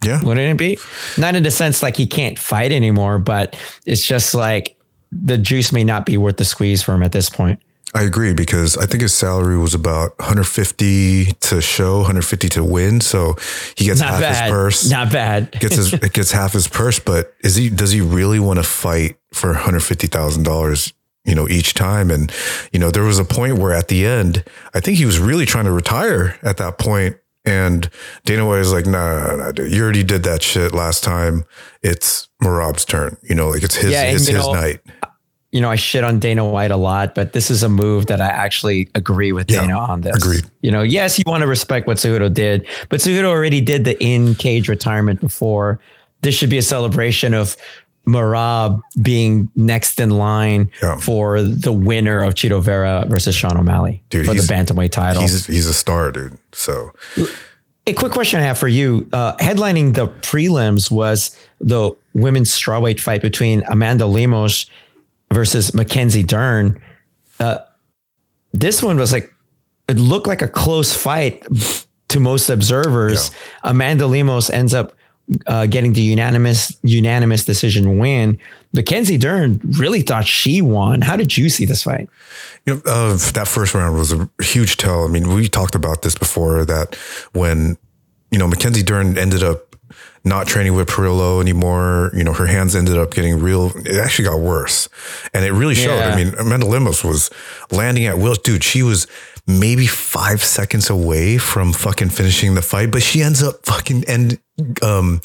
[0.05, 0.79] Yeah, Wouldn't it be?
[1.21, 4.77] Not in the sense like he can't fight anymore, but it's just like
[5.11, 7.61] the juice may not be worth the squeeze for him at this point.
[7.95, 13.01] I agree because I think his salary was about 150 to show, 150 to win.
[13.01, 13.35] So
[13.77, 14.45] he gets Not half bad.
[14.45, 14.91] his purse.
[14.91, 15.51] Not bad.
[15.59, 18.63] gets his it gets half his purse, but is he does he really want to
[18.63, 20.93] fight for 150 thousand dollars?
[21.25, 22.33] You know, each time, and
[22.73, 25.45] you know, there was a point where at the end, I think he was really
[25.45, 27.17] trying to retire at that point.
[27.45, 27.89] and
[28.25, 31.45] Dana White was like, "Nah, nah, nah, dude, you already did that shit last time.
[31.83, 33.17] It's Merab's turn.
[33.23, 34.81] You know, like it's his, Yeah, it's his know, night."
[35.53, 38.21] you know, I shit on Dana White a lot, but this is a move that
[38.21, 40.17] I actually agree with Yeah, Dana on this.
[40.17, 40.45] agreed.
[40.61, 44.03] You know, yes, you want to respect what Cejudo did, but Cejudo already did the
[44.03, 45.79] in cage retirement before.
[46.21, 47.57] This should be a celebration of
[48.09, 50.97] Merab being next in line Yeah.
[50.99, 55.21] for the winner of Chito Vera versus Sean O'Malley Dude, for the bantamweight title.
[55.23, 56.39] He's he's a star, dude.
[56.53, 56.93] So
[57.87, 59.09] A quick question I have for you.
[59.13, 64.67] Uh, headlining the prelims was the women's strawweight fight between Amanda Lemos
[65.33, 66.81] versus Mackenzie Dern.
[67.41, 67.59] Uh,
[68.53, 69.33] this one was like,
[69.89, 71.47] it looked like a close fight
[72.09, 73.31] to most observers.
[73.63, 74.93] Amanda Lemos ends up
[75.47, 78.39] uh, getting the unanimous unanimous decision win.
[78.73, 81.01] Mackenzie Dern really thought she won.
[81.01, 82.09] How did you see this fight?
[82.67, 85.05] You know, uh, that first round was a huge tell.
[85.05, 86.95] I mean, we talked about this before that
[87.33, 87.79] when,
[88.31, 89.69] you know, Mackenzie Dern ended up
[90.25, 94.27] not training with Parillo anymore, you know, her hands ended up getting real, it actually
[94.27, 94.89] got worse.
[95.33, 95.97] And it really showed.
[95.97, 96.11] Yeah.
[96.11, 97.31] I mean, Amanda Lemos was
[97.71, 98.35] landing at will.
[98.35, 99.07] Dude, she was
[99.47, 104.39] maybe five seconds away from fucking finishing the fight, but she ends up fucking and
[104.83, 105.21] um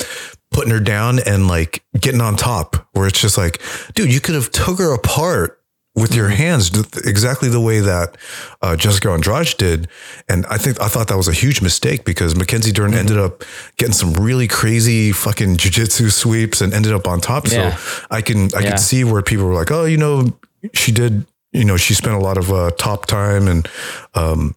[0.51, 3.61] putting her down and like getting on top where it's just like,
[3.95, 5.59] dude, you could have took her apart
[5.95, 6.69] with your hands
[7.05, 8.17] exactly the way that
[8.63, 9.87] uh, Jessica Andrade did.
[10.27, 13.43] And I think I thought that was a huge mistake because Mackenzie Dern ended up
[13.77, 17.45] getting some really crazy fucking jujitsu sweeps and ended up on top.
[17.47, 17.75] Yeah.
[17.75, 18.69] So I can I Yeah.
[18.71, 20.33] could see where people were like, oh, you know,
[20.73, 23.67] she did, you know, she spent a lot of uh, top time and,
[24.15, 24.55] um,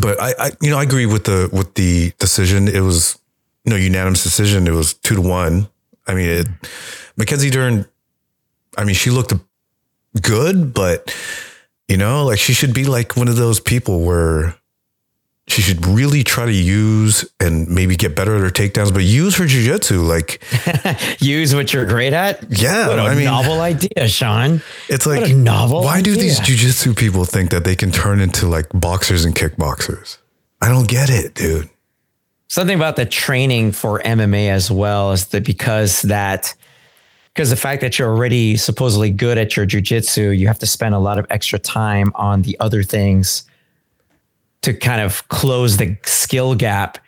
[0.00, 2.66] but I, I, you know, I agree with the with the decision.
[2.68, 3.16] It was,
[3.68, 4.66] you know, unanimous decision.
[4.66, 5.68] It was two to one.
[6.06, 6.46] I mean, it,
[7.18, 7.86] Mackenzie Dern.
[8.78, 9.34] I mean, she looked
[10.22, 11.14] good, but
[11.86, 14.54] you know, like she should be like one of those people where
[15.48, 19.36] she should really try to use and maybe get better at her takedowns, but use
[19.36, 20.08] her jujitsu.
[20.08, 20.42] Like
[21.20, 22.42] use what you're great at.
[22.48, 24.62] Yeah, what a I mean, novel idea, Sean.
[24.88, 25.82] It's like what a novel.
[25.82, 26.14] Why idea.
[26.14, 30.16] do these jujitsu people think that they can turn into like boxers and kickboxers?
[30.62, 31.68] I don't get it, dude.
[32.48, 36.54] Something about the training for MMA as well is that because that
[37.34, 40.92] because the fact that you're already supposedly good at your jujitsu, you have to spend
[40.92, 43.44] a lot of extra time on the other things
[44.62, 46.98] to kind of close the skill gap.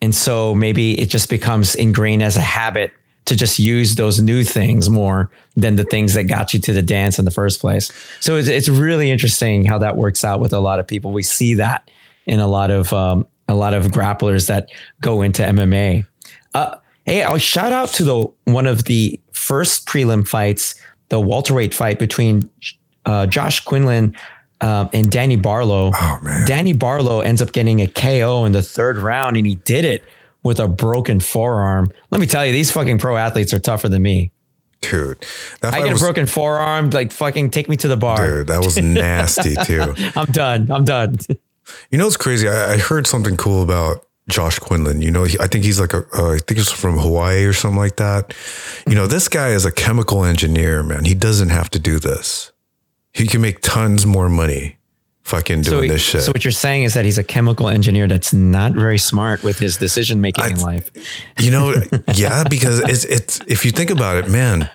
[0.00, 2.92] And so maybe it just becomes ingrained as a habit
[3.24, 6.82] to just use those new things more than the things that got you to the
[6.82, 7.90] dance in the first place.
[8.20, 11.10] So it's, it's really interesting how that works out with a lot of people.
[11.10, 11.90] We see that
[12.24, 16.06] in a lot of um, a lot of grapplers that go into MMA.
[16.54, 20.74] Uh, hey, I'll shout out to the one of the first prelim fights,
[21.08, 22.50] the welterweight fight between
[23.04, 24.16] uh, Josh Quinlan
[24.60, 25.92] um, and Danny Barlow.
[25.94, 29.56] Oh man, Danny Barlow ends up getting a KO in the third round, and he
[29.56, 30.04] did it
[30.42, 31.90] with a broken forearm.
[32.10, 34.32] Let me tell you, these fucking pro athletes are tougher than me.
[34.82, 35.24] Dude,
[35.62, 38.24] I get was, a broken forearm, like fucking take me to the bar.
[38.24, 39.94] Dude, that was nasty too.
[40.16, 40.70] I'm done.
[40.70, 41.18] I'm done.
[41.90, 42.48] You know, it's crazy.
[42.48, 45.02] I, I heard something cool about Josh Quinlan.
[45.02, 47.52] You know, he, I think he's like a, uh, I think he's from Hawaii or
[47.52, 48.34] something like that.
[48.86, 51.04] You know, this guy is a chemical engineer, man.
[51.04, 52.52] He doesn't have to do this.
[53.12, 54.76] He can make tons more money
[55.26, 56.22] fucking doing so, this shit.
[56.22, 59.58] So what you're saying is that he's a chemical engineer that's not very smart with
[59.58, 60.90] his decision making in life.
[61.38, 61.74] You know,
[62.14, 64.70] yeah, because it's it's if you think about it, man,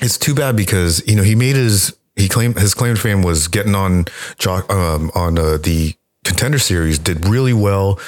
[0.00, 3.22] it's too bad because you know he made his he claimed his claim to fame
[3.22, 4.04] was getting on
[4.46, 7.98] um, on uh, the contender series, did really well,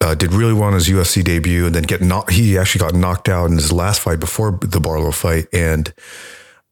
[0.00, 2.32] uh, did really well on his UFC debut, and then get knocked.
[2.32, 5.92] He actually got knocked out in his last fight before the Barlow fight, and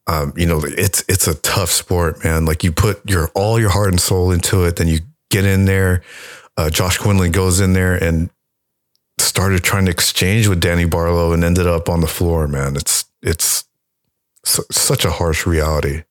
[0.07, 2.45] um, you know it's it's a tough sport, man.
[2.45, 5.01] Like you put your all your heart and soul into it, then you
[5.31, 6.03] get in there.
[6.57, 8.29] Uh, Josh Quinlan goes in there and
[9.19, 12.47] started trying to exchange with Danny Barlow and ended up on the floor.
[12.47, 13.65] Man, it's it's
[14.45, 16.03] su- such a harsh reality.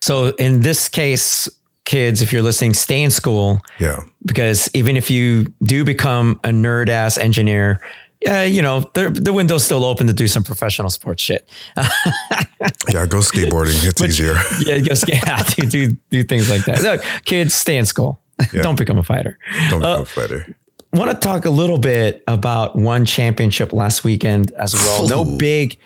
[0.00, 1.48] So in this case,
[1.90, 3.60] kids, if you're listening, stay in school.
[3.80, 4.04] Yeah.
[4.24, 7.80] Because even if you do become a nerd ass engineer,
[8.20, 11.48] yeah, you know, the, the window's still open to do some professional sports shit.
[11.76, 13.84] yeah, go skateboarding.
[13.84, 14.36] It's but, easier.
[14.60, 15.20] Yeah, go skate.
[15.26, 16.80] Yeah, do, do, do things like that.
[16.82, 18.20] Look, kids, stay in school.
[18.52, 18.62] Yeah.
[18.62, 19.36] Don't become a fighter.
[19.68, 20.56] Don't become uh, a fighter.
[20.92, 25.08] Want to talk a little bit about one championship last weekend as well.
[25.08, 25.76] No big,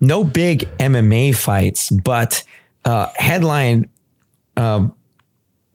[0.00, 2.42] no big MMA fights, but
[2.84, 3.88] uh, headline
[4.56, 4.94] um,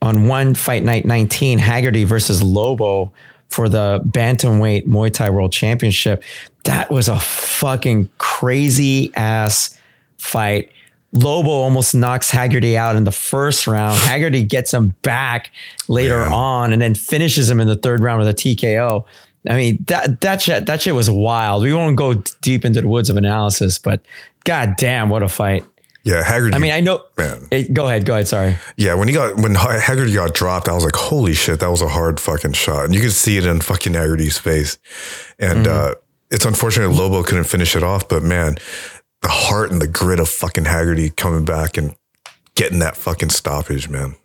[0.02, 3.12] on one fight night 19, Haggerty versus Lobo
[3.48, 6.22] for the bantamweight Muay Thai World Championship.
[6.64, 9.76] That was a fucking crazy ass
[10.18, 10.70] fight.
[11.12, 13.98] Lobo almost knocks Haggerty out in the first round.
[13.98, 15.50] Haggerty gets him back
[15.88, 16.32] later yeah.
[16.32, 19.04] on and then finishes him in the third round with a TKO.
[19.48, 21.62] I mean, that that shit that shit was wild.
[21.62, 24.02] We won't go deep into the woods of analysis, but
[24.44, 25.64] god damn, what a fight.
[26.02, 26.54] Yeah, Haggerty.
[26.54, 27.04] I mean, I know.
[27.18, 28.06] Man, it, go ahead.
[28.06, 28.26] Go ahead.
[28.26, 28.56] Sorry.
[28.76, 31.82] Yeah, when he got when Haggerty got dropped, I was like, "Holy shit, that was
[31.82, 34.78] a hard fucking shot," and you could see it in fucking Haggerty's face.
[35.38, 35.92] And mm-hmm.
[35.92, 35.94] uh,
[36.30, 38.56] it's unfortunate Lobo couldn't finish it off, but man,
[39.20, 41.94] the heart and the grit of fucking Haggerty coming back and
[42.54, 44.16] getting that fucking stoppage, man.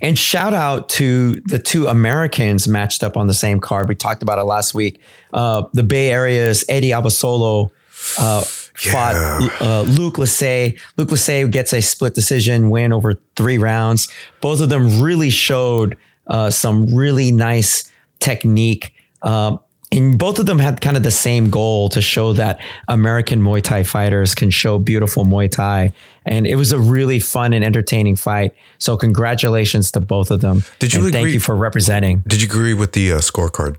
[0.00, 3.88] And shout out to the two Americans matched up on the same card.
[3.88, 5.00] We talked about it last week.
[5.32, 7.70] Uh, the Bay Area's Eddie Abasolo.
[8.18, 9.14] Uh, fought
[9.60, 10.78] uh, Luke Lachey.
[10.96, 14.08] Luke Lachey gets a split decision win over three rounds.
[14.40, 18.92] Both of them really showed uh, some really nice technique.
[19.22, 19.60] Um,
[19.92, 23.62] and both of them had kind of the same goal to show that American Muay
[23.62, 25.92] Thai fighters can show beautiful Muay Thai.
[26.26, 28.54] And it was a really fun and entertaining fight.
[28.78, 30.64] So congratulations to both of them.
[30.80, 32.24] Did you agree, thank you for representing?
[32.26, 33.76] Did you agree with the uh, scorecard?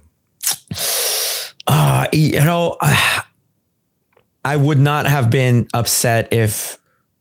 [1.67, 3.23] Uh, you know, I
[4.53, 6.77] would not have been upset if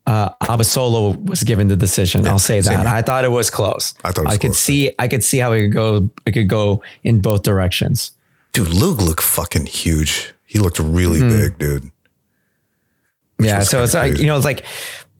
[0.06, 2.24] uh, Abasolo was given the decision.
[2.24, 2.86] Yeah, I'll say that.
[2.86, 3.94] I thought it was close.
[4.04, 4.58] I thought I could close.
[4.58, 4.92] see.
[4.98, 6.10] I could see how it could go.
[6.26, 8.12] It could go in both directions.
[8.52, 10.34] Dude, Luke looked fucking huge.
[10.44, 11.40] He looked really mm-hmm.
[11.40, 11.82] big, dude.
[13.36, 13.60] Which yeah.
[13.60, 14.12] So it's crazy.
[14.12, 14.64] like you know, it's like,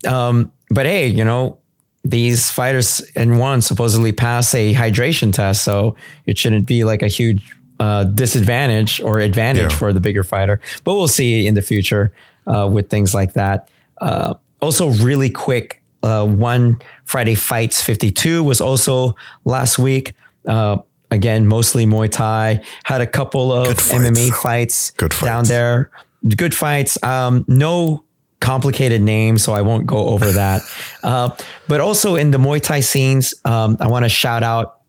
[0.06, 1.58] um, but hey, you know,
[2.04, 5.96] these fighters in one supposedly pass a hydration test, so
[6.26, 7.42] it shouldn't be like a huge
[7.80, 9.78] uh, disadvantage or advantage yeah.
[9.78, 10.60] for the bigger fighter.
[10.84, 12.12] But we'll see in the future
[12.46, 13.68] uh, with things like that.
[14.00, 19.14] Uh, also, really quick, uh, one Friday Fights 52 was also
[19.44, 20.14] last week.
[20.46, 20.78] Uh,
[21.10, 22.62] again, mostly Muay Thai.
[22.84, 23.92] Had a couple of fights.
[23.92, 25.90] MMA fights, Good down there.
[26.36, 27.02] Good fights.
[27.02, 28.04] Um, no
[28.40, 30.62] complicated names, so I won't go over that.
[31.02, 31.30] uh,
[31.68, 34.80] but also in the Muay Thai scenes, um, I want to shout out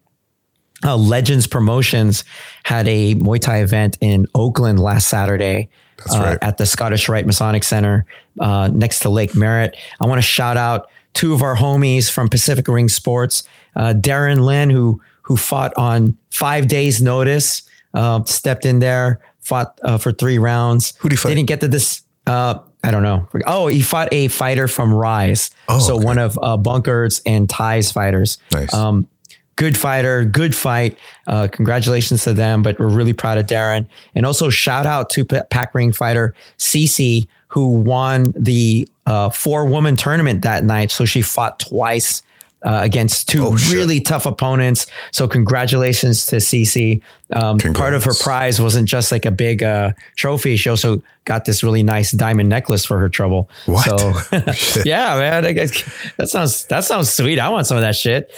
[0.83, 2.23] uh, Legends Promotions
[2.63, 5.69] had a Muay Thai event in Oakland last Saturday
[6.13, 6.37] uh, right.
[6.41, 8.05] at the Scottish Rite Masonic Center
[8.39, 9.75] uh, next to Lake Merritt.
[9.99, 13.43] I want to shout out two of our homies from Pacific Ring Sports,
[13.75, 17.63] uh, Darren Lynn, who who fought on five days' notice,
[17.95, 20.93] uh, stepped in there, fought uh, for three rounds.
[20.99, 21.29] Who did he fight?
[21.29, 22.03] Didn't get to this.
[22.27, 23.27] Uh, I don't know.
[23.47, 25.49] Oh, he fought a fighter from Rise.
[25.67, 26.05] Oh, so okay.
[26.05, 28.37] one of uh, Bunker's and Ty's fighters.
[28.51, 28.71] Nice.
[28.71, 29.07] Um,
[29.55, 30.97] good fighter, good fight.
[31.27, 33.87] Uh, congratulations to them, but we're really proud of Darren.
[34.13, 39.95] And also shout out to Pack Ring fighter Cece, who won the uh, four woman
[39.95, 40.91] tournament that night.
[40.91, 42.21] So she fought twice.
[42.63, 44.87] Uh, against two Oh, really tough opponents.
[45.11, 46.99] So congratulations to Cece.
[47.33, 50.57] Um, part of her prize wasn't just like a big uh, trophy.
[50.57, 53.49] She also got this really nice diamond necklace for her trouble.
[53.65, 53.83] What?
[53.83, 55.71] So yeah, man, I guess
[56.17, 57.39] that sounds that sounds sweet.
[57.39, 58.31] I want some of that shit.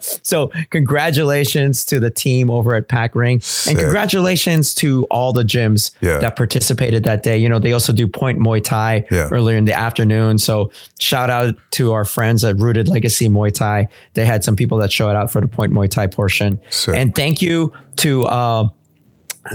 [0.22, 3.72] so congratulations to the team over at Pack Ring, Sick.
[3.72, 6.18] and congratulations to all the gyms Yeah.
[6.18, 7.38] that participated that day.
[7.38, 9.28] You know, they also do Point Muay Thai Yeah.
[9.30, 10.38] earlier in the afternoon.
[10.38, 13.88] So shout out to our friends at Rooted Legacy Muay Thai.
[14.14, 16.60] They had some people that showed out for the Point Muay Thai portion.
[16.70, 16.94] Sick.
[16.94, 18.68] And thank you to uh,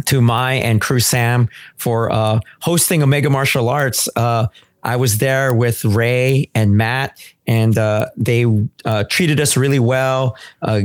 [0.05, 4.07] to Mai and Crew Sam for uh, hosting Omega Martial Arts.
[4.15, 4.47] Uh,
[4.83, 8.45] I was there with Ray and Matt, and uh, they
[8.85, 10.37] uh, treated us really well.
[10.61, 10.81] Uh,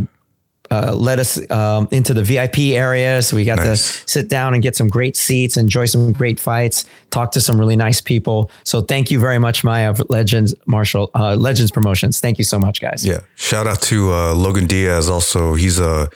[0.68, 4.02] uh, led us um, into the VIP area, so we got Nice.
[4.02, 7.56] to sit down and get some great seats, enjoy some great fights, talk to some
[7.56, 8.50] really nice people.
[8.64, 12.18] So thank you very much, Maya, of Legends Martial uh, Legends Promotions.
[12.18, 13.06] Thank you so much, guys.
[13.06, 13.20] Yeah.
[13.36, 15.08] Shout out to uh, Logan Diaz.
[15.08, 16.10] Also, he's a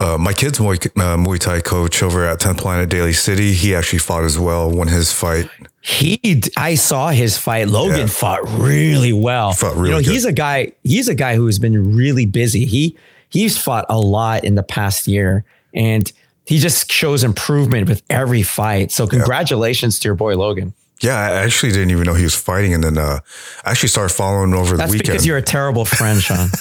[0.00, 3.52] uh, my kid's Muay, uh, Muay Thai coach over at 10th Planet Daly City.
[3.52, 4.70] He actually fought as well.
[4.70, 5.48] Won his fight.
[5.82, 7.68] He, I saw his fight.
[7.68, 8.06] Logan Yeah.
[8.06, 9.52] fought really well.
[9.52, 10.10] Fought you really know, good.
[10.12, 10.72] he's a guy.
[10.84, 12.64] He's a guy who has been really busy.
[12.64, 12.96] He
[13.28, 15.44] he's fought a lot in the past year,
[15.74, 16.10] and
[16.44, 18.90] he just shows improvement with every fight.
[18.92, 20.74] So congratulations to your boy Logan.
[21.02, 23.20] Yeah, I actually didn't even know he was fighting, and then uh,
[23.64, 25.12] I actually started following over That's the weekend.
[25.12, 26.48] because you're a terrible friend, Sean.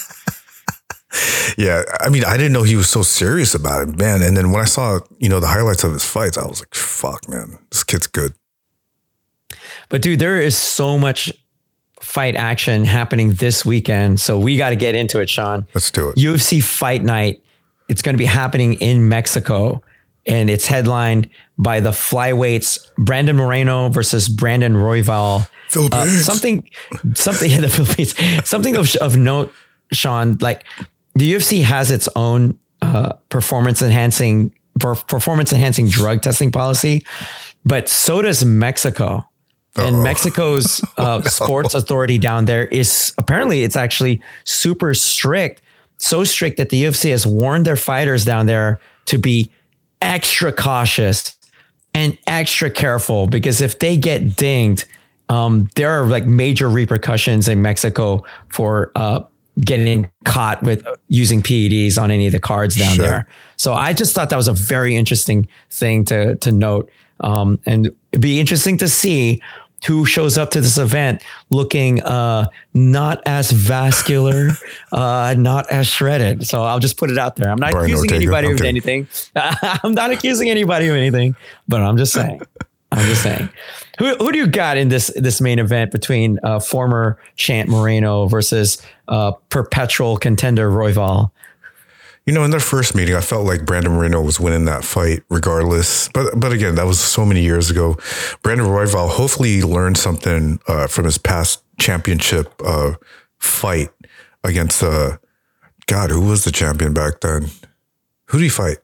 [1.57, 4.21] yeah, I mean, I didn't know he was so serious about it, man.
[4.21, 6.75] And then when I saw, you know, the highlights of his fights, I was like,
[6.75, 8.33] "Fuck, man, this kid's good."
[9.89, 11.33] But dude, there is so much
[11.99, 14.19] fight action happening this weekend.
[14.19, 15.67] So we got to get into it, Sean.
[15.73, 16.15] Let's do it.
[16.15, 17.41] UFC Fight Night.
[17.87, 19.81] It's going to be happening in Mexico,
[20.25, 25.41] and it's headlined by the flyweights Brandon Moreno versus Brandon Royval.
[25.41, 26.25] Uh, Philippines.
[26.25, 26.69] something,
[27.13, 28.15] something in the Philippines.
[28.47, 29.51] Something of, of note,
[29.91, 30.37] Sean.
[30.39, 30.65] Like
[31.19, 37.05] the UFC has its own uh, performance enhancing per- performance enhancing drug testing policy,
[37.65, 39.25] but so does Mexico.
[39.75, 45.61] And Mexico's uh, sports authority down there is apparently it's actually super strict,
[45.97, 49.51] so strict that the UFC has warned their fighters down there to be
[50.01, 51.35] extra cautious
[51.93, 54.85] and extra careful because if they get dinged,
[55.29, 59.21] um, there are like major repercussions in Mexico for uh,
[59.61, 63.05] getting caught with using PEDs on any of the cards down Sure.
[63.05, 63.27] there.
[63.57, 66.89] So I just thought that was a very interesting thing to to note,
[67.19, 69.41] um, and it'd be interesting to see
[69.85, 74.49] who shows up to this event looking uh, not as vascular,
[74.91, 76.45] uh, not as shredded.
[76.45, 77.49] So I'll just put it out there.
[77.49, 78.15] I'm not Brian accusing Ortega.
[78.25, 78.69] anybody I'm of kidding.
[78.69, 79.07] anything.
[79.83, 81.35] I'm not accusing anybody of anything,
[81.67, 82.41] but I'm just saying.
[82.91, 83.49] I'm just saying.
[83.99, 88.27] Who, who do you got in this this main event between uh, former Chant Moreno
[88.27, 91.31] versus uh, perpetual contender Royval?
[92.25, 95.23] You know, in their first meeting, I felt like Brandon Moreno was winning that fight
[95.29, 96.09] regardless.
[96.09, 97.97] But but again, that was so many years ago.
[98.41, 102.93] Brandon Royval hopefully learned something uh, from his past championship uh,
[103.39, 103.89] fight
[104.43, 105.17] against uh,
[105.87, 106.09] God.
[106.11, 107.49] Who was the champion back then?
[108.27, 108.77] Who did he fight?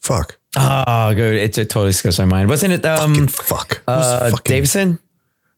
[0.00, 0.38] Fuck.
[0.56, 1.34] Oh, good.
[1.34, 2.48] It, it totally skips my mind.
[2.48, 3.82] Wasn't it um, Fucking fuck.
[3.88, 4.98] Uh, fucking- Deiveson?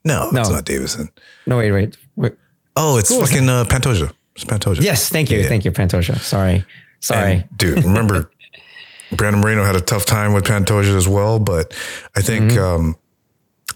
[0.04, 0.40] No, No.
[0.42, 1.08] it's not Deiveson.
[1.46, 1.96] No, wait, wait.
[2.16, 2.32] wait.
[2.76, 4.12] Oh, it's fucking uh, Pantoja.
[4.36, 4.82] It's Pantoja.
[4.82, 5.48] Yes, thank you, Yeah.
[5.48, 6.18] thank you, Pantosha.
[6.18, 6.64] Sorry,
[7.00, 7.32] sorry.
[7.32, 8.30] And, dude, remember
[9.12, 11.72] Brandon Moreno had a tough time with Pantoja as well, but
[12.16, 12.62] I think Mm-hmm.
[12.62, 12.96] um,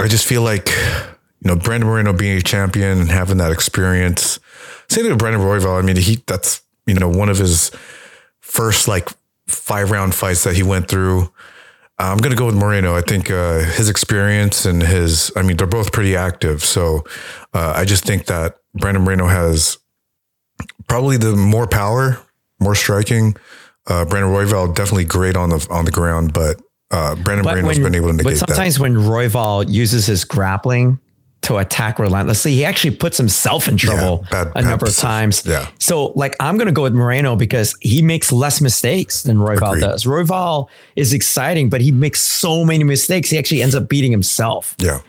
[0.00, 4.38] I just feel like you know Brandon Moreno being a champion and having that experience.
[4.88, 5.78] Same thing with Brandon Royval.
[5.78, 7.70] I mean, he that's you know one of his
[8.40, 9.08] first like
[9.48, 11.32] five round fights that he went through.
[12.00, 12.94] I'm going to go with Moreno.
[12.94, 16.62] I think uh, his experience and his, I mean, they're both pretty active.
[16.64, 17.04] So
[17.52, 19.78] uh, I just think that Brandon Moreno has
[20.88, 22.18] probably the more power,
[22.60, 23.36] more striking.
[23.88, 27.78] Uh, Brandon Royval definitely great on the on the ground, but uh, Brandon But Moreno's
[27.78, 28.46] when- been able to negate that.
[28.46, 31.00] But sometimes when Royval uses his grappling
[31.42, 35.42] to attack relentlessly, he actually puts himself in trouble bad- a number of times.
[35.46, 35.68] Yeah.
[35.78, 39.68] So, like, I'm going to go with Moreno because he makes less mistakes than Royval
[39.68, 39.80] Agreed.
[39.80, 40.04] does.
[40.04, 43.30] Royval is exciting, but he makes so many mistakes.
[43.30, 44.74] He actually ends up beating himself.
[44.78, 45.00] Yeah,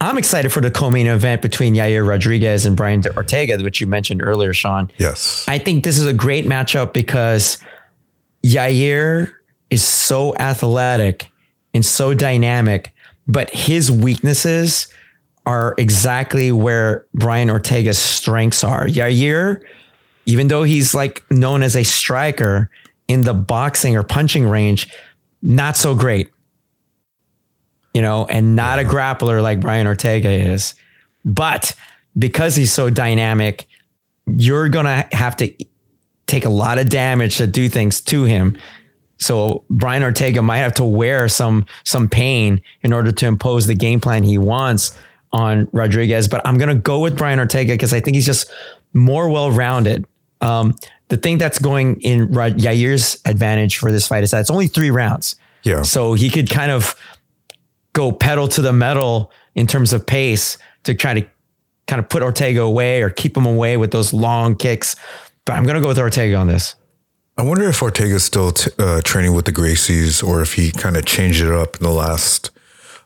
[0.00, 4.20] I'm excited for the co-main event between Yair Rodriguez and Brian Ortega, which you mentioned
[4.22, 4.90] earlier, Sean.
[4.98, 7.58] yes, I think this is a great matchup because
[8.44, 9.32] Yair
[9.70, 11.30] is so athletic
[11.74, 12.92] and so dynamic,
[13.26, 14.88] but his weaknesses
[15.48, 18.86] are exactly where Brian Ortega's strengths are.
[18.86, 19.62] Yair,
[20.26, 22.70] even though he's like known as a striker
[23.08, 24.90] in the boxing or punching range,
[25.40, 26.28] not so great.
[27.94, 30.74] You know, and not a grappler like Brian Ortega is.
[31.24, 31.74] But
[32.18, 33.66] because he's so dynamic,
[34.26, 35.50] you're going to have to
[36.26, 38.58] take a lot of damage to do things to him.
[39.16, 43.74] So Brian Ortega might have to wear some some pain in order to impose the
[43.74, 44.92] game plan he wants
[45.32, 46.28] on Rodriguez.
[46.28, 48.50] But I'm gonna go with Brian Ortega because I think he's just
[48.94, 50.06] more well rounded.
[50.40, 50.74] Um,
[51.08, 54.66] the thing that's going in Rod- Yair's advantage for this fight is that it's only
[54.68, 55.36] three rounds.
[55.62, 55.82] yeah.
[55.82, 56.94] So he could kind of
[57.92, 61.26] go pedal to the metal in terms of pace to try to
[61.86, 64.94] kind of put Ortega away or keep him away with those long kicks.
[65.44, 66.74] But I'm going to go with Ortega on this.
[67.38, 70.96] I wonder if Ortega's still t- uh, training with the Gracies or if he kind
[70.96, 72.50] of changed it up in the last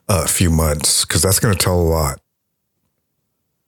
[0.09, 2.20] uh, few months because that's going to tell a lot.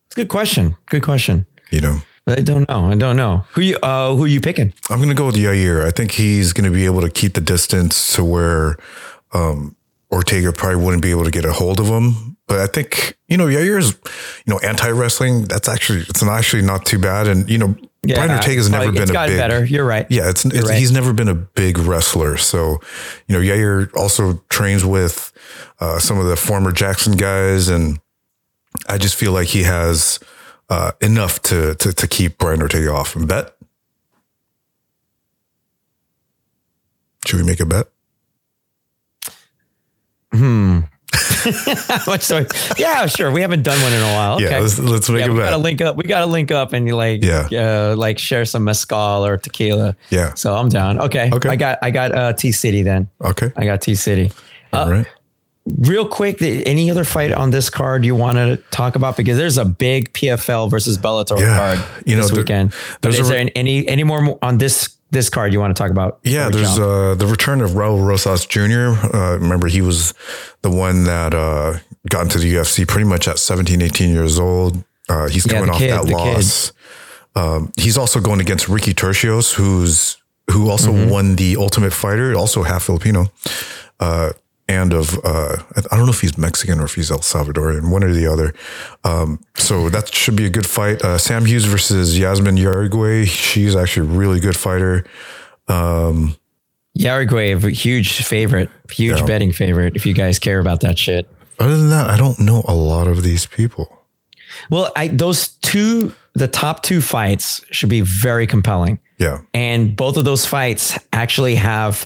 [0.06, 0.76] It's a good question.
[0.86, 1.46] Good question.
[1.70, 2.86] You know, I don't know.
[2.86, 3.44] I don't know.
[3.52, 4.72] Who you uh who you picking?
[4.88, 5.84] I'm going to go with Yair.
[5.84, 8.76] I think he's going to be able to keep the distance to where
[9.32, 9.76] um,
[10.12, 12.36] Ortega probably wouldn't be able to get a hold of him.
[12.46, 13.92] But I think you know Yair's
[14.46, 15.44] you know anti wrestling.
[15.44, 17.26] That's actually it's not actually not too bad.
[17.26, 17.74] And you know
[18.06, 19.64] Brian Ortega's never been a big better.
[19.64, 20.06] You're right.
[20.10, 20.78] Yeah, it's, it's right.
[20.78, 22.36] he's never been a big wrestler.
[22.36, 22.80] So,
[23.26, 25.32] you know, Yair also trains with
[25.80, 28.00] uh, some of the former Jackson guys, and
[28.88, 30.18] I just feel like he has
[30.70, 33.14] uh, enough to, to to keep Brian Ortega off.
[33.16, 33.54] And bet.
[37.26, 37.88] Should we make a bet?
[42.20, 42.44] So-
[42.78, 43.30] yeah, sure.
[43.30, 44.34] We haven't done one in a while.
[44.36, 44.50] Okay.
[44.50, 45.50] Yeah, let's, let's make yeah, a we bet.
[45.50, 45.96] gotta link up.
[45.96, 47.48] We gotta link up and you like, Yeah.
[47.92, 49.94] uh, like share some mezcal or tequila.
[50.10, 50.34] Yeah.
[50.34, 51.00] So I'm down.
[51.00, 51.30] Okay.
[51.32, 51.48] Okay.
[51.48, 53.08] I got, I got uh, T City then.
[53.20, 53.52] Okay.
[53.56, 54.32] I got T City.
[54.72, 55.06] All right.
[55.78, 59.16] Real quick, any other fight on this card you want to talk about?
[59.16, 61.56] Because there's a big PFL versus Bellator Yeah.
[61.56, 62.70] card You know, this there- weekend.
[63.00, 65.80] But there's is a- there any any more on this this card you want to
[65.80, 66.18] talk about?
[66.24, 68.94] Yeah, there's uh, the return of Raul Rosas Jr.
[69.16, 70.12] Uh, remember, he was
[70.62, 71.78] the one that uh,
[72.10, 74.82] got into the UFC pretty much at 17, 18 years old.
[75.08, 76.72] Uh, he's coming the off kid, that loss.
[77.36, 80.16] Um, he's also going against Ricky Turcios, who's
[80.50, 81.10] who also Mm-hmm.
[81.10, 83.26] won the Ultimate Fighter, also half Filipino,
[84.00, 84.30] uh,
[84.68, 85.56] and of uh,
[85.90, 88.54] I don't know if he's Mexican or if he's El Salvadorian, one or the other.
[89.04, 91.02] Um, so that should be a good fight.
[91.02, 93.26] Uh, Sam Hughes versus Yazmin Jauregui.
[93.26, 95.04] She's actually a really good fighter.
[95.68, 99.26] Jauregui, a huge favorite, huge Yeah.
[99.26, 99.96] betting favorite.
[99.96, 101.28] If you guys care about that shit.
[101.58, 104.04] Other than that, I don't know a lot of these people.
[104.70, 108.98] Well, I those two, the top two fights should be very compelling.
[109.16, 109.42] Yeah.
[109.54, 112.04] and both of those fights actually have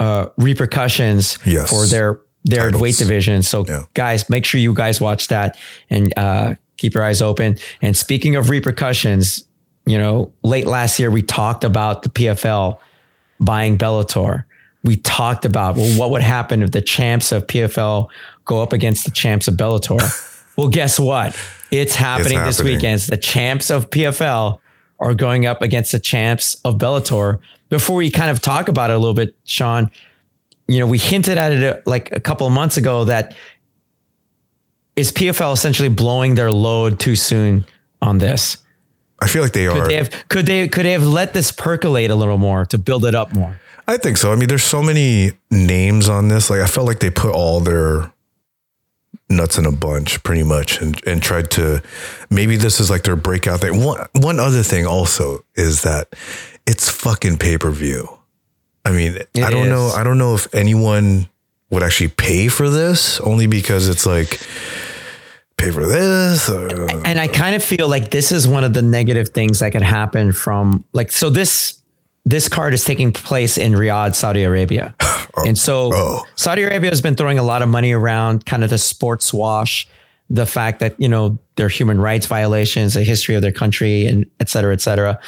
[0.00, 1.70] uh, repercussions Yes.
[1.70, 2.80] for their their Titles.
[2.82, 3.42] weight division.
[3.42, 3.82] So, Yeah.
[3.94, 5.56] guys, make sure you guys watch that
[5.90, 7.58] and uh, keep your eyes open.
[7.82, 9.42] And speaking of repercussions,
[9.84, 12.78] you know, late last year we talked about the PFL
[13.40, 14.44] buying Bellator.
[14.84, 18.08] We talked about well, what would happen if the champs of PFL
[18.44, 19.98] go up against the champs of Bellator.
[20.56, 21.36] well, guess what?
[21.72, 22.76] It's happening this happening.
[22.76, 23.00] weekend.
[23.00, 24.60] The champs of PFL
[25.00, 27.40] are going up against the champs of Bellator.
[27.68, 29.90] Before we kind of talk about it a little bit, Sean,
[30.68, 33.34] you know, we hinted at it uh, like a couple of months ago that
[34.94, 37.66] is PFL essentially blowing their load too soon
[38.00, 38.58] on this?
[39.20, 39.88] I feel like they Could are.
[39.88, 43.04] they have could they could they have let this percolate a little more to build
[43.04, 43.60] it up more?
[43.88, 44.32] I think so.
[44.32, 46.50] I mean, there's so many names on this.
[46.50, 48.12] Like, I felt like they put all their
[49.28, 51.82] nuts in a bunch pretty much and, and tried to
[52.30, 53.82] maybe this is like their breakout thing.
[53.84, 56.08] One, one other thing also is that
[56.66, 58.08] it's fucking pay per view.
[58.84, 59.88] I mean, I don't know.
[59.88, 61.28] I don't know if anyone
[61.70, 64.40] would actually pay for this only because it's like
[65.56, 66.48] pay for this.
[66.48, 66.68] Or,
[67.04, 69.82] And I kind of feel like this is one of the negative things that could
[69.82, 71.80] happen from like so this
[72.24, 74.94] this card is taking place in Riyadh, Saudi Arabia.
[75.38, 76.26] Oh, and so oh.
[76.34, 79.86] Saudi Arabia has been throwing a lot of money around kind of the sports wash,
[80.30, 84.24] the fact that, you know, their human rights violations, the history of their country and
[84.40, 85.20] et cetera, et cetera.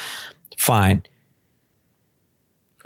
[0.57, 1.03] Fine.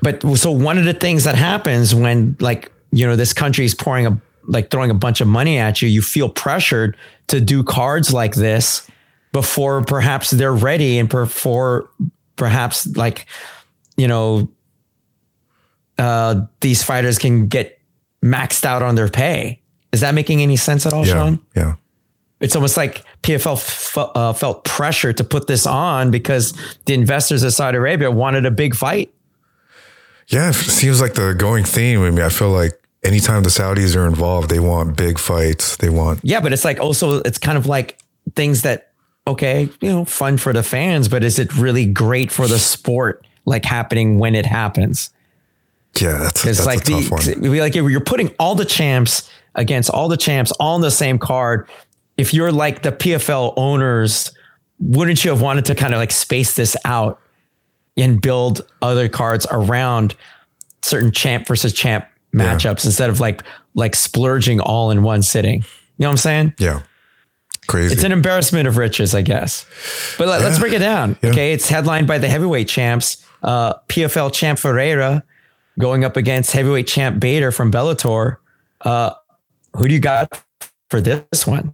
[0.04, 3.74] But so one of the things that happens when like, you know, this country is
[3.74, 6.98] pouring a like throwing a bunch of money at you, you feel pressured
[7.28, 8.86] to do cards like this
[9.32, 11.90] before perhaps they're ready and before
[12.36, 13.26] perhaps like
[13.96, 14.50] you know,
[15.98, 17.80] uh, these fighters can get
[18.24, 19.62] maxed out on their pay.
[19.92, 21.14] Is that making any sense at all, Yeah.
[21.14, 21.40] Sean?
[21.56, 21.76] Yeah.
[22.40, 26.54] It's almost like PFL f- uh, felt pressure to put this on because
[26.86, 29.14] the investors of Saudi Arabia wanted a big fight.
[30.34, 30.50] Yeah.
[30.50, 32.02] It seems like the going theme.
[32.02, 32.74] I mean, I feel like
[33.04, 35.78] anytime the Saudis are involved, they want big fights.
[35.78, 38.00] They want, Yeah, but it's like also it's kind of like
[38.36, 38.90] things that
[39.26, 43.26] okay, you know, fun for the fans, but is it really great for the sport?
[43.46, 45.10] Like happening when it happens.
[46.00, 47.42] yeah, that's, It's that's like a tough one.
[47.42, 51.20] the like you're putting all the champs against all the champs all in the same
[51.20, 51.70] card.
[52.18, 54.32] If you're like the PFL owners,
[54.80, 57.20] wouldn't you have wanted to kind of like space this out
[57.98, 60.16] and build other cards around
[60.82, 63.44] certain champ versus champ matchups instead of like
[63.76, 65.62] like splurging all in one sitting?
[65.62, 65.66] You
[66.00, 66.54] know what I'm saying?
[66.60, 66.82] Yeah.
[67.68, 67.94] Crazy.
[67.94, 69.66] It's an embarrassment of riches, I guess.
[70.18, 71.18] But let, us break it down.
[71.24, 75.24] Okay, it's headlined by the heavyweight champs, uh, PFL champ Ferreira
[75.80, 78.38] going up against heavyweight champ Bader from Bellator.
[78.82, 79.12] Uh,
[79.76, 80.44] who do you got
[80.90, 81.74] for this one?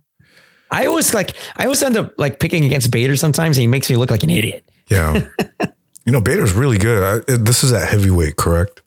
[0.71, 3.89] I always like I always end up like picking against Bader sometimes, and he makes
[3.89, 4.69] me look like an idiot.
[4.89, 5.27] yeah.
[6.09, 7.23] you know, Bader's really good.
[7.29, 8.81] I, this is at heavyweight, correct?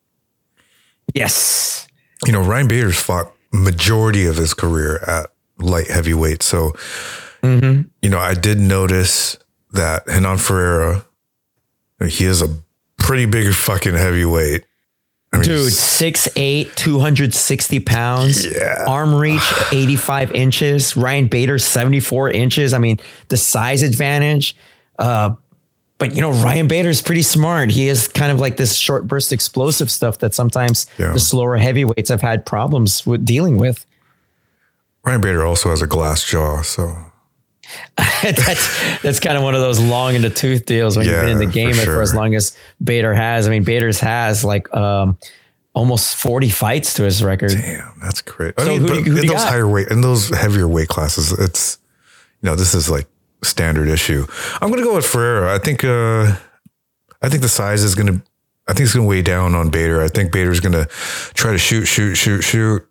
[1.14, 1.87] Yes.
[2.27, 6.43] You know, Ryan Bader's fought majority of his career at light heavyweight.
[6.43, 6.73] So,
[7.43, 7.83] Mm-hmm.
[8.03, 9.37] you know, I did notice
[9.73, 11.05] that Renan Ferreira,
[12.07, 12.49] he is a
[12.99, 14.64] pretty big fucking heavyweight.
[15.33, 18.45] I mean, Dude, 6'8, 260 pounds.
[18.47, 18.85] Yeah.
[18.89, 19.43] Arm reach,
[19.73, 20.97] 85 inches.
[20.97, 22.73] Ryan Bader, 74 inches.
[22.75, 22.99] I mean,
[23.29, 24.57] the size advantage.
[24.99, 25.35] Uh,
[26.09, 27.70] but, you know, Ryan Bader is pretty smart.
[27.70, 31.12] He is kind of like this short burst explosive stuff that sometimes Yeah.
[31.12, 33.86] the slower heavyweights have had problems with dealing with.
[35.05, 36.62] Ryan Bader also has a glass jaw.
[36.62, 36.96] So,
[38.22, 41.28] that's that's kind of one of those long in the tooth deals when you've been
[41.30, 43.46] in the game for for, as long as Bader has.
[43.46, 45.16] I mean, Bader's has like um,
[45.74, 47.53] almost 40 fights to his record.
[47.53, 48.55] damn, that's great.
[48.59, 49.48] I So mean, who do who in those got?
[49.48, 51.78] higher weight, in those heavier weight classes, it's,
[52.42, 53.07] you know, this is like
[53.45, 54.26] standard issue.
[54.61, 55.55] I'm going to go with Ferreira.
[55.55, 56.36] I think, uh,
[57.22, 58.22] I think the size is going to,
[58.68, 60.01] I think it's going to weigh down on Bader.
[60.03, 60.86] I think Bader's going to
[61.34, 62.86] try to shoot, shoot, shoot, shoot.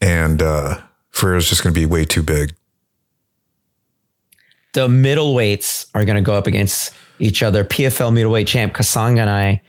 [0.00, 0.80] And, uh,
[1.10, 2.54] Ferreira's just going to be way too big.
[4.72, 7.62] the middleweights are going to go up against each other.
[7.64, 9.60] PFL middleweight champ Kasanganay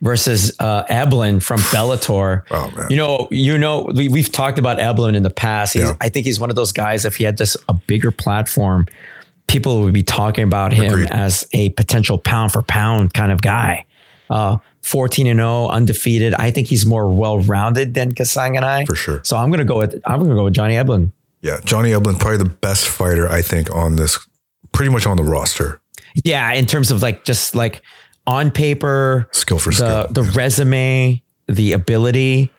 [0.00, 2.44] versus uh, Eblen from Bellator.
[2.52, 2.86] Oh, man.
[2.88, 5.74] You know, you know, we, we've talked about Eblen in the past.
[5.74, 5.96] He's, Yeah.
[6.00, 7.04] I think he's one of those guys.
[7.04, 8.86] If he had just a bigger platform,
[9.52, 11.10] people would be talking about him Agreed.
[11.10, 13.84] as a potential pound for pound kind of guy.
[14.30, 16.34] Uh, 14 and 0, undefeated.
[16.34, 18.86] I think he's more well rounded than Kasanganay.
[18.86, 19.20] For sure.
[19.24, 21.12] So I'm going to go with I'm to go with Johnny Eblen.
[21.42, 21.60] Yeah.
[21.64, 24.18] Johnny Eblen, probably the best fighter, I think, on this,
[24.72, 25.80] pretty much on the roster.
[26.24, 27.82] Yeah, in terms of like just like
[28.26, 30.08] on paper, Skill for the skill.
[30.10, 32.50] the resume, the ability,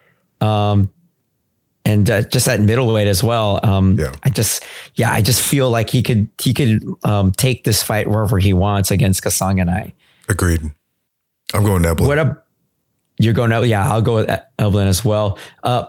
[0.41, 0.91] um,
[1.86, 3.59] and uh, just that middleweight as well.
[3.63, 4.13] Um, Yeah.
[4.23, 4.63] I just
[4.95, 8.53] yeah, I just feel like he could he could um, take this fight wherever he
[8.53, 9.91] wants against Kasanganay.
[10.29, 10.61] Agreed.
[11.53, 12.07] I'm going Eblen.
[12.07, 12.47] What up?
[13.19, 13.67] You're going out?
[13.67, 14.27] Yeah, I'll go with
[14.57, 15.38] Eblen as well.
[15.61, 15.86] Uh,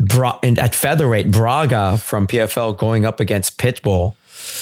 [0.00, 4.16] Bra- and at featherweight, Braga from PFL going up against Pitbull.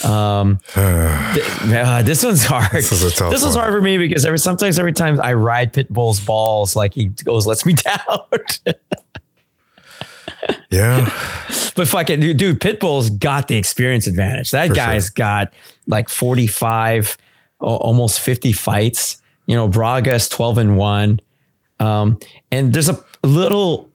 [0.05, 2.71] Um, th- uh, this one's hard.
[2.73, 3.53] This, is tough one's one.
[3.55, 7.47] hard for me because every sometimes every time I ride Pitbull's balls, like he goes,
[7.47, 7.73] lets me
[8.67, 8.77] down.
[10.71, 11.05] Yeah.
[11.75, 14.51] but fucking dude, dude, Pitbull's got the experience advantage.
[14.53, 15.53] That For guy's got
[15.87, 17.17] like 45,
[17.61, 19.21] almost 50 fights.
[19.47, 21.21] You know, Braga is 12 and one.
[21.81, 22.19] Um,
[22.53, 23.91] and there's a little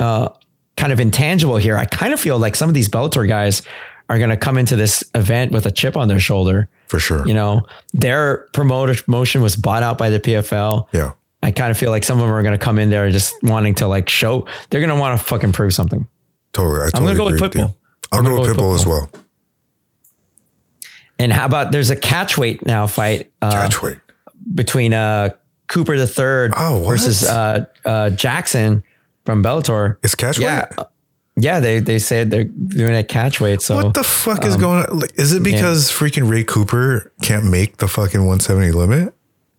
[0.00, 0.30] uh,
[0.76, 1.76] kind of intangible here.
[1.76, 3.62] I kind of feel like some of these Bellator guys
[4.08, 6.68] are going to come into this event with a chip on their shoulder.
[6.88, 7.26] For sure.
[7.26, 10.88] You know, their promoter promotion was bought out by the PFL.
[10.92, 11.12] Yeah.
[11.44, 13.34] I kind of feel like some of them are going to come in there just
[13.42, 14.46] wanting to like show.
[14.70, 16.08] They're going to want to fucking prove something.
[16.52, 16.80] Totally.
[16.80, 17.66] I I'm totally gonna go with agree you.
[17.68, 17.74] Pitbull.
[18.12, 19.10] I'll I'm go gonna with go Pitbull with as well.
[21.18, 23.98] And how about there's a catchweight now fight uh, Catch weight.
[24.54, 25.30] between uh,
[25.68, 28.82] Cooper the third Oh, versus uh, uh, Jackson
[29.24, 29.96] from Bellator.
[30.02, 30.86] It's catch Yeah, weight?
[31.36, 31.60] yeah.
[31.60, 33.62] They they said they're doing a catchweight.
[33.62, 35.02] So What the fuck um, is going on?
[35.14, 39.13] Is it because freaking Ray Cooper can't make the fucking 170 limit?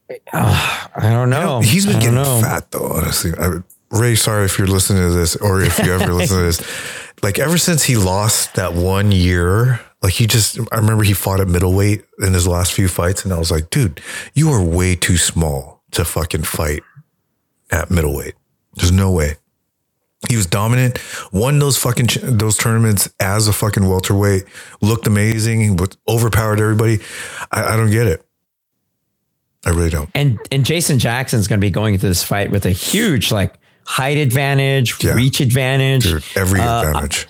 [0.10, 1.62] Uh, I don't know.
[1.62, 2.42] He's been getting know.
[2.42, 3.32] fat though, honestly.
[3.38, 3.60] I,
[3.92, 6.62] Ray, sorry if you're listening to this or if you ever listen to this.
[7.24, 11.40] Like ever since he lost that one year, like he just I remember he fought
[11.40, 14.02] at middleweight in his last few fights, and I was like, dude,
[14.34, 16.84] you are way too small to fucking fight
[17.72, 18.36] at middleweight.
[18.76, 19.38] There's no way.
[20.30, 21.00] He was dominant,
[21.32, 24.44] won those fucking ch- those tournaments as a fucking welterweight,
[24.82, 27.00] looked amazing, overpowered everybody.
[27.52, 28.26] I, I don't get it.
[29.66, 30.10] I really don't.
[30.14, 33.54] And and Jason Jackson's going to be going into this fight with a huge like
[33.86, 35.14] height advantage, Yeah.
[35.14, 37.28] reach advantage, Dude, every Uh, advantage.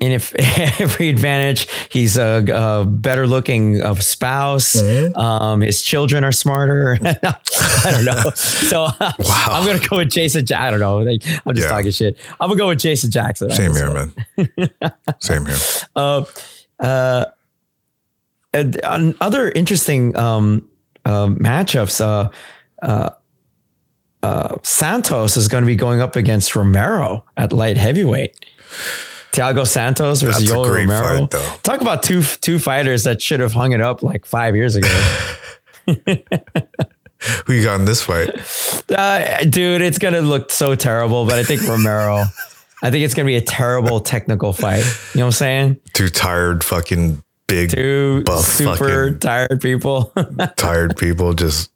[0.00, 0.34] and if
[0.80, 4.76] every advantage, he's a, a better looking of spouse.
[4.76, 5.18] Mm-hmm.
[5.18, 6.98] Um, his children are smarter.
[7.04, 8.30] I don't know.
[8.34, 10.44] So I'm going to go with Jason.
[10.48, 10.98] Ja- I don't know.
[10.98, 11.70] Like, I'm just Yeah.
[11.70, 12.16] talking shit.
[12.40, 13.50] I'm gonna go with Jason Jackson.
[13.50, 14.70] Same here, man.
[15.20, 15.56] Same here.
[15.96, 16.24] Uh,
[16.80, 17.24] uh,
[18.54, 20.68] and on other interesting um,
[21.04, 22.30] uh, matchups, uh,
[22.82, 23.10] uh,
[24.22, 28.36] uh, Santos is going to be going up against Romero at light heavyweight.
[29.32, 31.26] Thiago Santos versus Yoel Romero.
[31.26, 31.62] fight.
[31.62, 34.88] Talk about two two fighters that should have hung it up like five years ago.
[37.46, 38.30] Who you got in this fight?
[38.90, 42.24] uh, dude, it's going to look so terrible, but I think Romero.
[42.82, 44.84] I think it's going to be a terrible technical fight.
[45.12, 45.80] You know what I'm saying?
[45.94, 50.12] Two tired, fucking big, Two super tired people.
[50.56, 51.34] tired people.
[51.34, 51.70] Just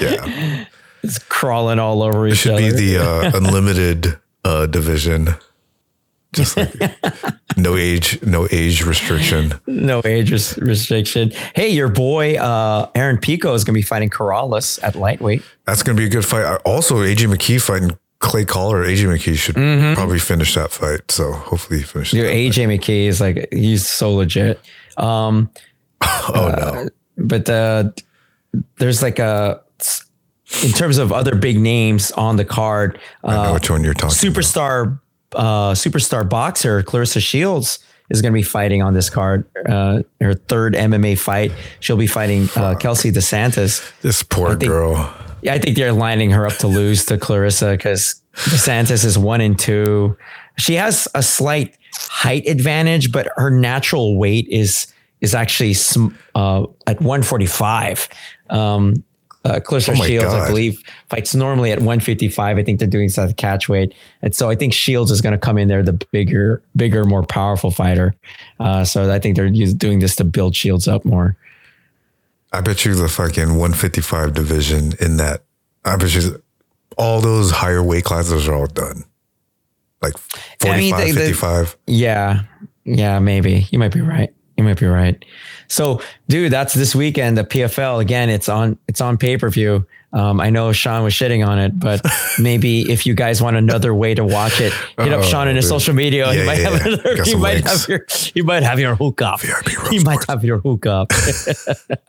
[0.00, 0.64] yeah.
[1.04, 2.62] It's crawling all over It each should other.
[2.62, 5.28] be the uh, unlimited uh, division.
[6.34, 6.74] Just like
[7.56, 9.54] no age, no age restriction.
[9.66, 11.30] no age res- restriction.
[11.54, 15.42] Hey, your boy uh, Aaron Pico is going to be fighting Corrales at lightweight.
[15.64, 16.44] That's gonna be a good fight.
[16.44, 18.86] Uh, Also, AJ McKee fighting Clay Collard.
[18.88, 19.54] AJ McKee should
[19.96, 21.10] probably finish that fight.
[21.10, 22.18] So hopefully he finishes.
[22.18, 24.60] Your AJ McKee is like he's so legit.
[24.98, 25.50] Um.
[26.30, 26.88] Oh no.
[27.16, 27.90] but uh,
[28.78, 29.60] there's like a
[30.62, 32.98] in terms of other big names on the card.
[33.24, 35.00] I know Uh, which one you're talking about superstar
[35.34, 37.78] uh, superstar boxer Claressa Shields
[38.10, 39.44] is going to be fighting on this card.
[39.68, 41.52] Uh, her third MMA fight.
[41.80, 43.82] She'll be fighting uh, Kelsey DeSantis.
[44.00, 45.12] This poor think- girl.
[45.42, 49.40] Yeah, I think they're lining her up to lose to Claressa because DeSantis is one
[49.40, 50.16] and two.
[50.58, 51.76] She has a slight
[52.08, 54.86] height advantage, but her natural weight is
[55.20, 58.08] is actually sm- uh, at 145.
[58.50, 59.02] Um,
[59.44, 60.42] uh, Claressa Oh Shields, God.
[60.42, 62.58] I believe, fights normally at 155.
[62.58, 65.38] I think they're doing the catch weight, and so I think Shields is going to
[65.38, 68.14] come in there the bigger, bigger, more powerful fighter.
[68.60, 71.36] Uh, so I think they're doing this to build Shields up more.
[72.52, 75.42] I bet you the fucking 155 division in that.
[75.84, 76.42] I bet you
[76.96, 79.04] all those higher weight classes are all done.
[80.02, 80.16] Like
[80.60, 81.76] 45, I mean, they- they- 55.
[81.86, 82.42] Yeah.
[82.84, 83.66] Yeah, maybe.
[83.70, 84.32] You might be right.
[84.56, 85.22] You might be right.
[85.68, 87.36] So, dude, that's this weekend.
[87.38, 88.28] The PFL again.
[88.30, 88.76] It's on.
[88.88, 89.86] It's on pay per view.
[90.14, 92.00] Um, I know Sean was shitting on it, but
[92.40, 95.54] maybe if you guys want another way to watch it, hit up Oh, Sean on
[95.54, 95.68] his dude.
[95.70, 96.26] social media.
[96.26, 96.92] Yeah, you might yeah, have yeah.
[96.94, 97.24] another.
[97.24, 97.70] You might links.
[97.82, 98.06] have your.
[98.34, 99.40] You might have your hookup.
[99.42, 101.12] VIP Road You might have your hookup.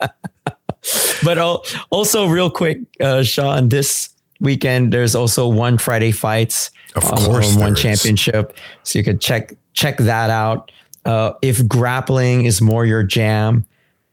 [1.22, 4.08] but al- also, real quick, uh, Sean, this
[4.40, 6.70] weekend there's also one Friday fights.
[6.96, 7.80] Of course one is.
[7.80, 10.70] championship, so you could check check that out.
[11.04, 13.64] Uh, if grappling is more your jam,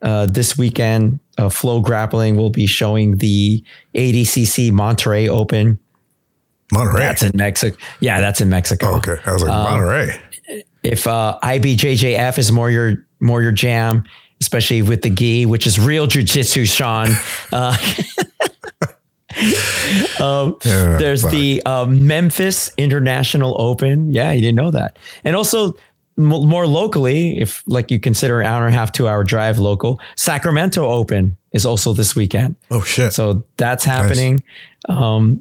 [0.01, 3.63] uh, this weekend, uh, Flow Grappling will be showing the
[3.95, 5.79] ADCC Monterrey Open.
[6.71, 6.99] Monterey.
[6.99, 7.77] That's in Mexico.
[7.99, 8.87] Yeah, that's in Mexico.
[8.91, 9.15] Oh, okay.
[9.25, 10.21] I was like, Um, Monterey.
[10.83, 14.03] If uh, IBJJF is more your more your jam,
[14.39, 17.09] especially with the gi, which is real jujitsu, Sean.
[17.51, 17.75] Uh,
[20.19, 21.31] um, Yeah, there's fuck.
[21.31, 24.11] the um, Memphis International Open.
[24.11, 24.97] Yeah, you didn't know that.
[25.23, 25.75] And also
[26.17, 29.99] more locally, if like you consider an hour and a half, two hour drive local,
[30.15, 32.55] Sacramento Open is also this weekend.
[32.71, 33.13] Oh, shit.
[33.13, 34.43] So that's happening
[34.89, 35.39] um,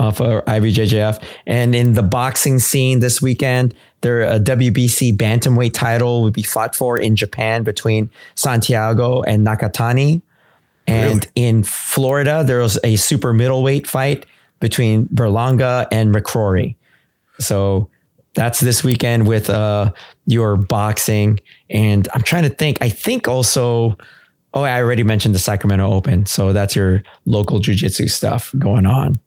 [0.00, 1.22] uh, for IBJJF.
[1.46, 6.74] And in the boxing scene this weekend, there a WBC bantamweight title would be fought
[6.74, 10.22] for in Japan between Santiago and Nakatani.
[10.86, 14.26] And in Florida, there was a super middleweight fight
[14.60, 16.76] between Berlanga and McCrory.
[17.38, 17.88] So
[18.34, 19.92] that's this weekend with uh,
[20.26, 21.40] your boxing.
[21.70, 23.96] And I'm trying to think, I think also,
[24.52, 26.26] oh, I already mentioned the Sacramento Open.
[26.26, 29.18] So that's your local jujitsu stuff going on.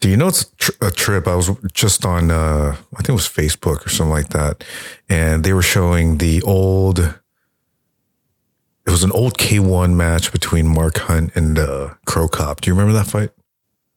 [0.00, 0.50] Do you know it's
[0.82, 1.26] a trip?
[1.26, 4.62] I was just on, uh, I think it was Facebook or something like that.
[5.08, 7.18] And they were showing the old,
[8.86, 12.60] it was an old K1 match between Mark Hunt and uh, Cro Cop.
[12.60, 13.30] Do you remember that fight?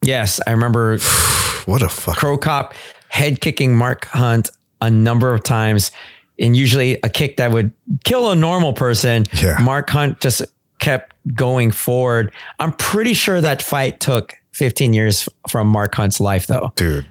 [0.01, 0.97] Yes, I remember
[1.65, 2.17] What a fuck.
[2.17, 2.73] Cro Cop
[3.09, 4.49] head kicking Mark Hunt
[4.81, 5.91] a number of times,
[6.39, 7.71] and usually a kick that would
[8.05, 9.25] kill a normal person.
[9.33, 9.57] Yeah.
[9.61, 10.41] Mark Hunt just
[10.79, 12.31] kept going forward.
[12.59, 16.71] I'm pretty sure that fight took 15 years from Mark Hunt's life, though.
[16.75, 17.05] Dude,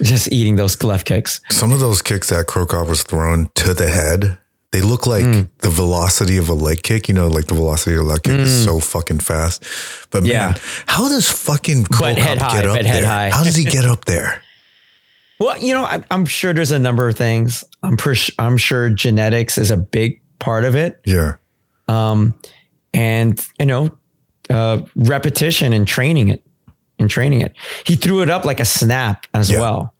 [0.00, 1.40] Just eating those left kicks.
[1.50, 4.38] some of those kicks that Cro Cop was throwing to the head,
[4.72, 5.48] they look like Mm.
[5.58, 7.08] the velocity of a leg kick.
[7.08, 9.62] You know, like the velocity of a leg kick is so fucking fast.
[10.10, 10.28] But Mm.
[10.28, 10.46] Yeah.
[10.52, 13.30] man, how does fucking Cro Cop head high, get up there?
[13.30, 14.42] How does he get up there?
[15.38, 17.64] Well, you know, I, I'm sure there's a number of things.
[17.82, 17.96] I'm
[18.38, 21.34] I'm sure genetics is a big part of it, Yeah.
[21.88, 22.34] um,
[22.94, 23.90] and you know,
[24.50, 26.44] uh, repetition and training it,
[26.98, 27.54] and training it.
[27.84, 29.60] He threw it up like a snap as Yeah.
[29.60, 29.94] well.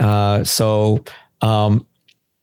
[0.00, 1.04] Uh, so
[1.40, 1.86] um,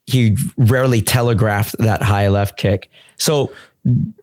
[0.09, 2.89] he rarely telegraphed that high left kick.
[3.17, 3.51] So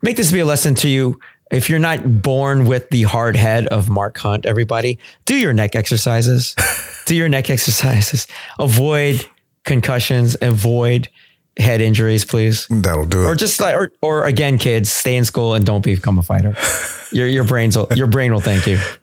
[0.03, 1.19] make this be a lesson to you.
[1.51, 5.77] If you're not born with the hard head of Mark Hunt, everybody do your neck
[5.77, 6.55] exercises.
[7.07, 8.27] do your neck exercises.
[8.59, 9.25] Avoid
[9.65, 10.37] concussions.
[10.43, 11.09] Avoid
[11.57, 12.67] head injuries, please.
[12.69, 13.27] That'll do it.
[13.27, 16.57] Or just like, or, or again, kids, stay in school and don't become a fighter.
[17.13, 18.79] Your your brains will your brain will thank you,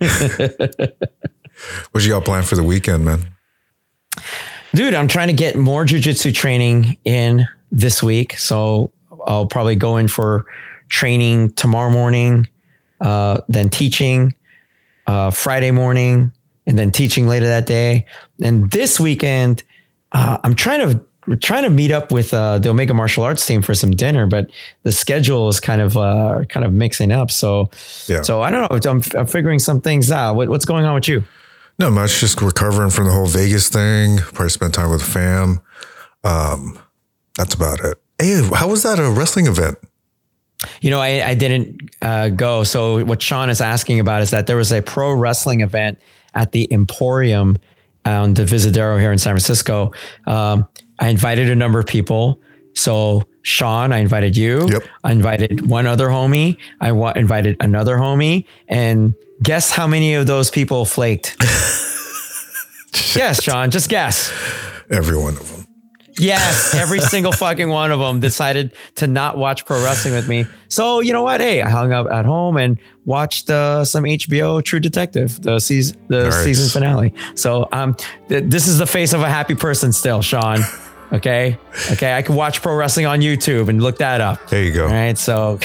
[1.91, 3.27] what you got planned for the weekend, man?
[4.73, 4.93] Dude.
[4.93, 8.91] I'm trying to get more jujitsu training in this week, so
[9.25, 10.45] I'll probably go in for
[10.89, 12.47] training tomorrow morning,
[13.01, 14.33] uh, then teaching
[15.07, 16.31] uh, Friday morning,
[16.67, 18.05] and then teaching later that day.
[18.41, 19.63] And this weekend,
[20.11, 23.45] uh, I'm trying to we're trying to meet up with uh, the Omega Martial Arts
[23.45, 24.49] team for some dinner, but
[24.83, 27.31] the schedule is kind of uh, kind of mixing up.
[27.31, 27.69] So,
[28.07, 28.23] Yeah.
[28.23, 28.91] so I don't know.
[28.91, 30.35] I'm, I'm figuring some things out.
[30.35, 31.23] What, what's going on with you?
[31.79, 34.17] No much, just recovering from the whole Vegas thing.
[34.17, 35.59] Probably spent time with fam.
[36.23, 36.79] Um,
[37.35, 37.97] that's about it.
[38.19, 39.77] Hey, how was that a wrestling event?
[40.81, 42.63] You know, I, I didn't uh, go.
[42.63, 45.99] So what Sean is asking about is that there was a pro wrestling event
[46.35, 47.57] at the Emporium
[48.05, 49.91] on Divisadero here in San Francisco.
[50.25, 50.67] Um,
[50.99, 52.39] I invited a number of people.
[52.75, 54.67] So Sean, I invited you.
[54.69, 54.83] Yep.
[55.03, 56.57] I invited one other homie.
[56.79, 58.45] I wa- invited another homie.
[58.67, 61.35] And guess how many of those people flaked?
[63.15, 63.69] yes, Sean.
[63.69, 64.31] Just guess.
[64.89, 65.67] Every one of them.
[66.19, 70.45] Yes, every single fucking one of them decided to not watch pro wrestling with me.
[70.67, 71.41] So you know what?
[71.41, 75.97] Hey, I hung up at home and watched uh, some HBO True Detective, the season,
[76.07, 77.13] the season finale.
[77.35, 77.95] So um,
[78.29, 80.59] th- this is the face of a happy person still, Sean.
[81.11, 81.59] Okay,
[81.91, 84.49] okay, I can watch pro wrestling on YouTube and look that up.
[84.49, 84.87] There you go.
[84.87, 85.59] All right, so.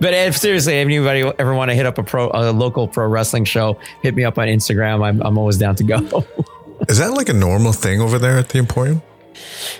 [0.00, 3.06] But if seriously, if anybody ever want to hit up a pro, a local pro
[3.06, 5.04] wrestling show, hit me up on Instagram.
[5.04, 5.98] I'm, I'm always down to go.
[6.88, 9.02] Is that like a normal thing over there at the Emporium?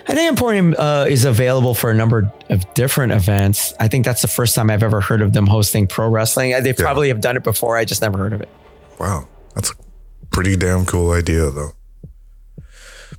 [0.07, 3.73] I think Emporium uh, is available for a number of different events.
[3.79, 6.51] I think that's the first time I've ever heard of them hosting pro wrestling.
[6.63, 7.77] They probably have done it before.
[7.77, 8.49] I just never heard of it.
[8.99, 9.27] Wow.
[9.55, 9.73] That's a
[10.31, 11.71] pretty damn cool idea, though.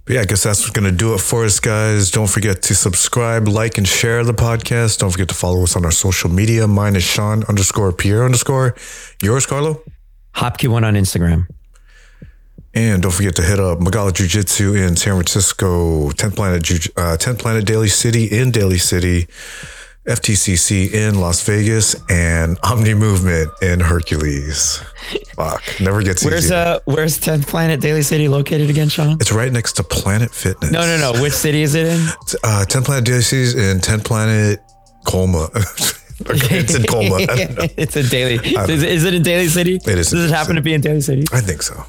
[0.05, 2.11] But yeah, I guess that's going to do it for us, guys.
[2.11, 4.99] Don't forget to subscribe, like, and share the podcast.
[4.99, 6.66] Don't forget to follow us on our social media.
[6.66, 8.74] Mine is Sean underscore Pierre underscore.
[9.22, 9.82] Yours, Carlo?
[10.34, 11.47] Hapki1 on Instagram.
[12.72, 16.93] And don't forget to hit up Magala Jiu Jitsu in San Francisco, 10th Planet, Jiu-
[16.97, 19.26] uh, 10th Planet Daly City in Daly City,
[20.11, 24.82] FTCC in Las Vegas, and Omni Movement in Hercules.
[25.34, 26.56] Fuck, never gets Where's easier.
[26.56, 29.12] uh Where's 10th Planet Daly City located again, Sean?
[29.20, 30.70] it's right next to Planet Fitness.
[30.70, 31.22] No, no, no.
[31.22, 32.06] Which city is it in?
[32.44, 34.61] Uh, 10 Planet Daly Cities and 10 Planet
[35.06, 35.48] Colma.
[36.22, 37.14] It's in Colma.
[37.16, 37.64] I don't know.
[37.78, 38.34] it's a daily.
[38.44, 39.76] Is, is it in Daly City?
[39.76, 40.56] It is Does it happen City.
[40.56, 41.24] to be in Daly City?
[41.32, 41.82] I think so.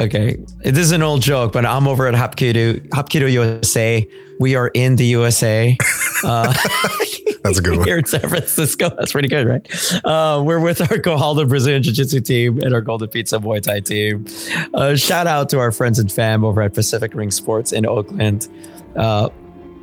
[0.00, 0.38] Okay.
[0.64, 4.04] This is an old joke, but I'm over at Hapkido, Hapkido USA.
[4.40, 5.76] We are in the USA.
[7.44, 7.86] That's a good one.
[7.86, 8.90] here in San Francisco.
[8.98, 10.04] That's pretty good, right?
[10.04, 13.80] Uh, we're with our Kohalda Brazilian Jiu Jitsu team and our Golden Pizza Muay Thai
[13.80, 14.26] team.
[14.74, 18.48] Uh, shout out to our friends and fam over at Pacific Ring Sports in Oakland.
[18.94, 19.30] Uh,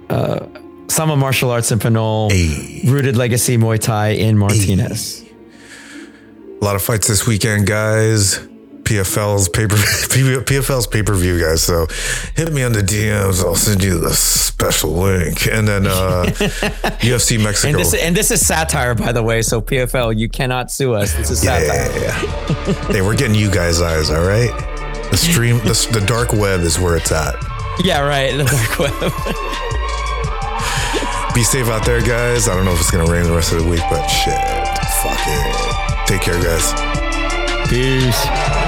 [0.10, 0.46] uh,
[0.88, 2.30] Sama Martial Arts in Pinole.
[2.30, 2.82] Hey.
[2.86, 5.24] Rooted Legacy Muay Thai in Martinez.
[6.62, 8.40] A lot of fights this weekend, guys.
[8.88, 11.62] PFL's paper PFL's pay per view, guys.
[11.62, 11.88] So
[12.36, 13.44] hit me on the DMs.
[13.44, 16.24] I'll send you the special link, and then uh,
[17.04, 17.68] UFC Mexico.
[17.68, 19.42] And this, and this is satire, by the way.
[19.42, 21.14] So PFL, you cannot sue us.
[21.16, 22.00] This is yeah, satire.
[22.00, 22.22] yeah,
[22.66, 22.74] yeah.
[22.94, 24.52] hey, we're getting you guys eyes, all right?
[25.12, 27.36] The stream, the, the dark web is where it's at.
[27.84, 28.38] Yeah, right.
[28.38, 29.12] The dark web.
[31.36, 32.48] Be safe out there, guys.
[32.48, 34.34] I don't know if it's gonna rain the rest of the week, but shit,
[35.04, 36.08] fuck it.
[36.08, 36.72] Take care, guys.
[37.70, 38.67] Peace.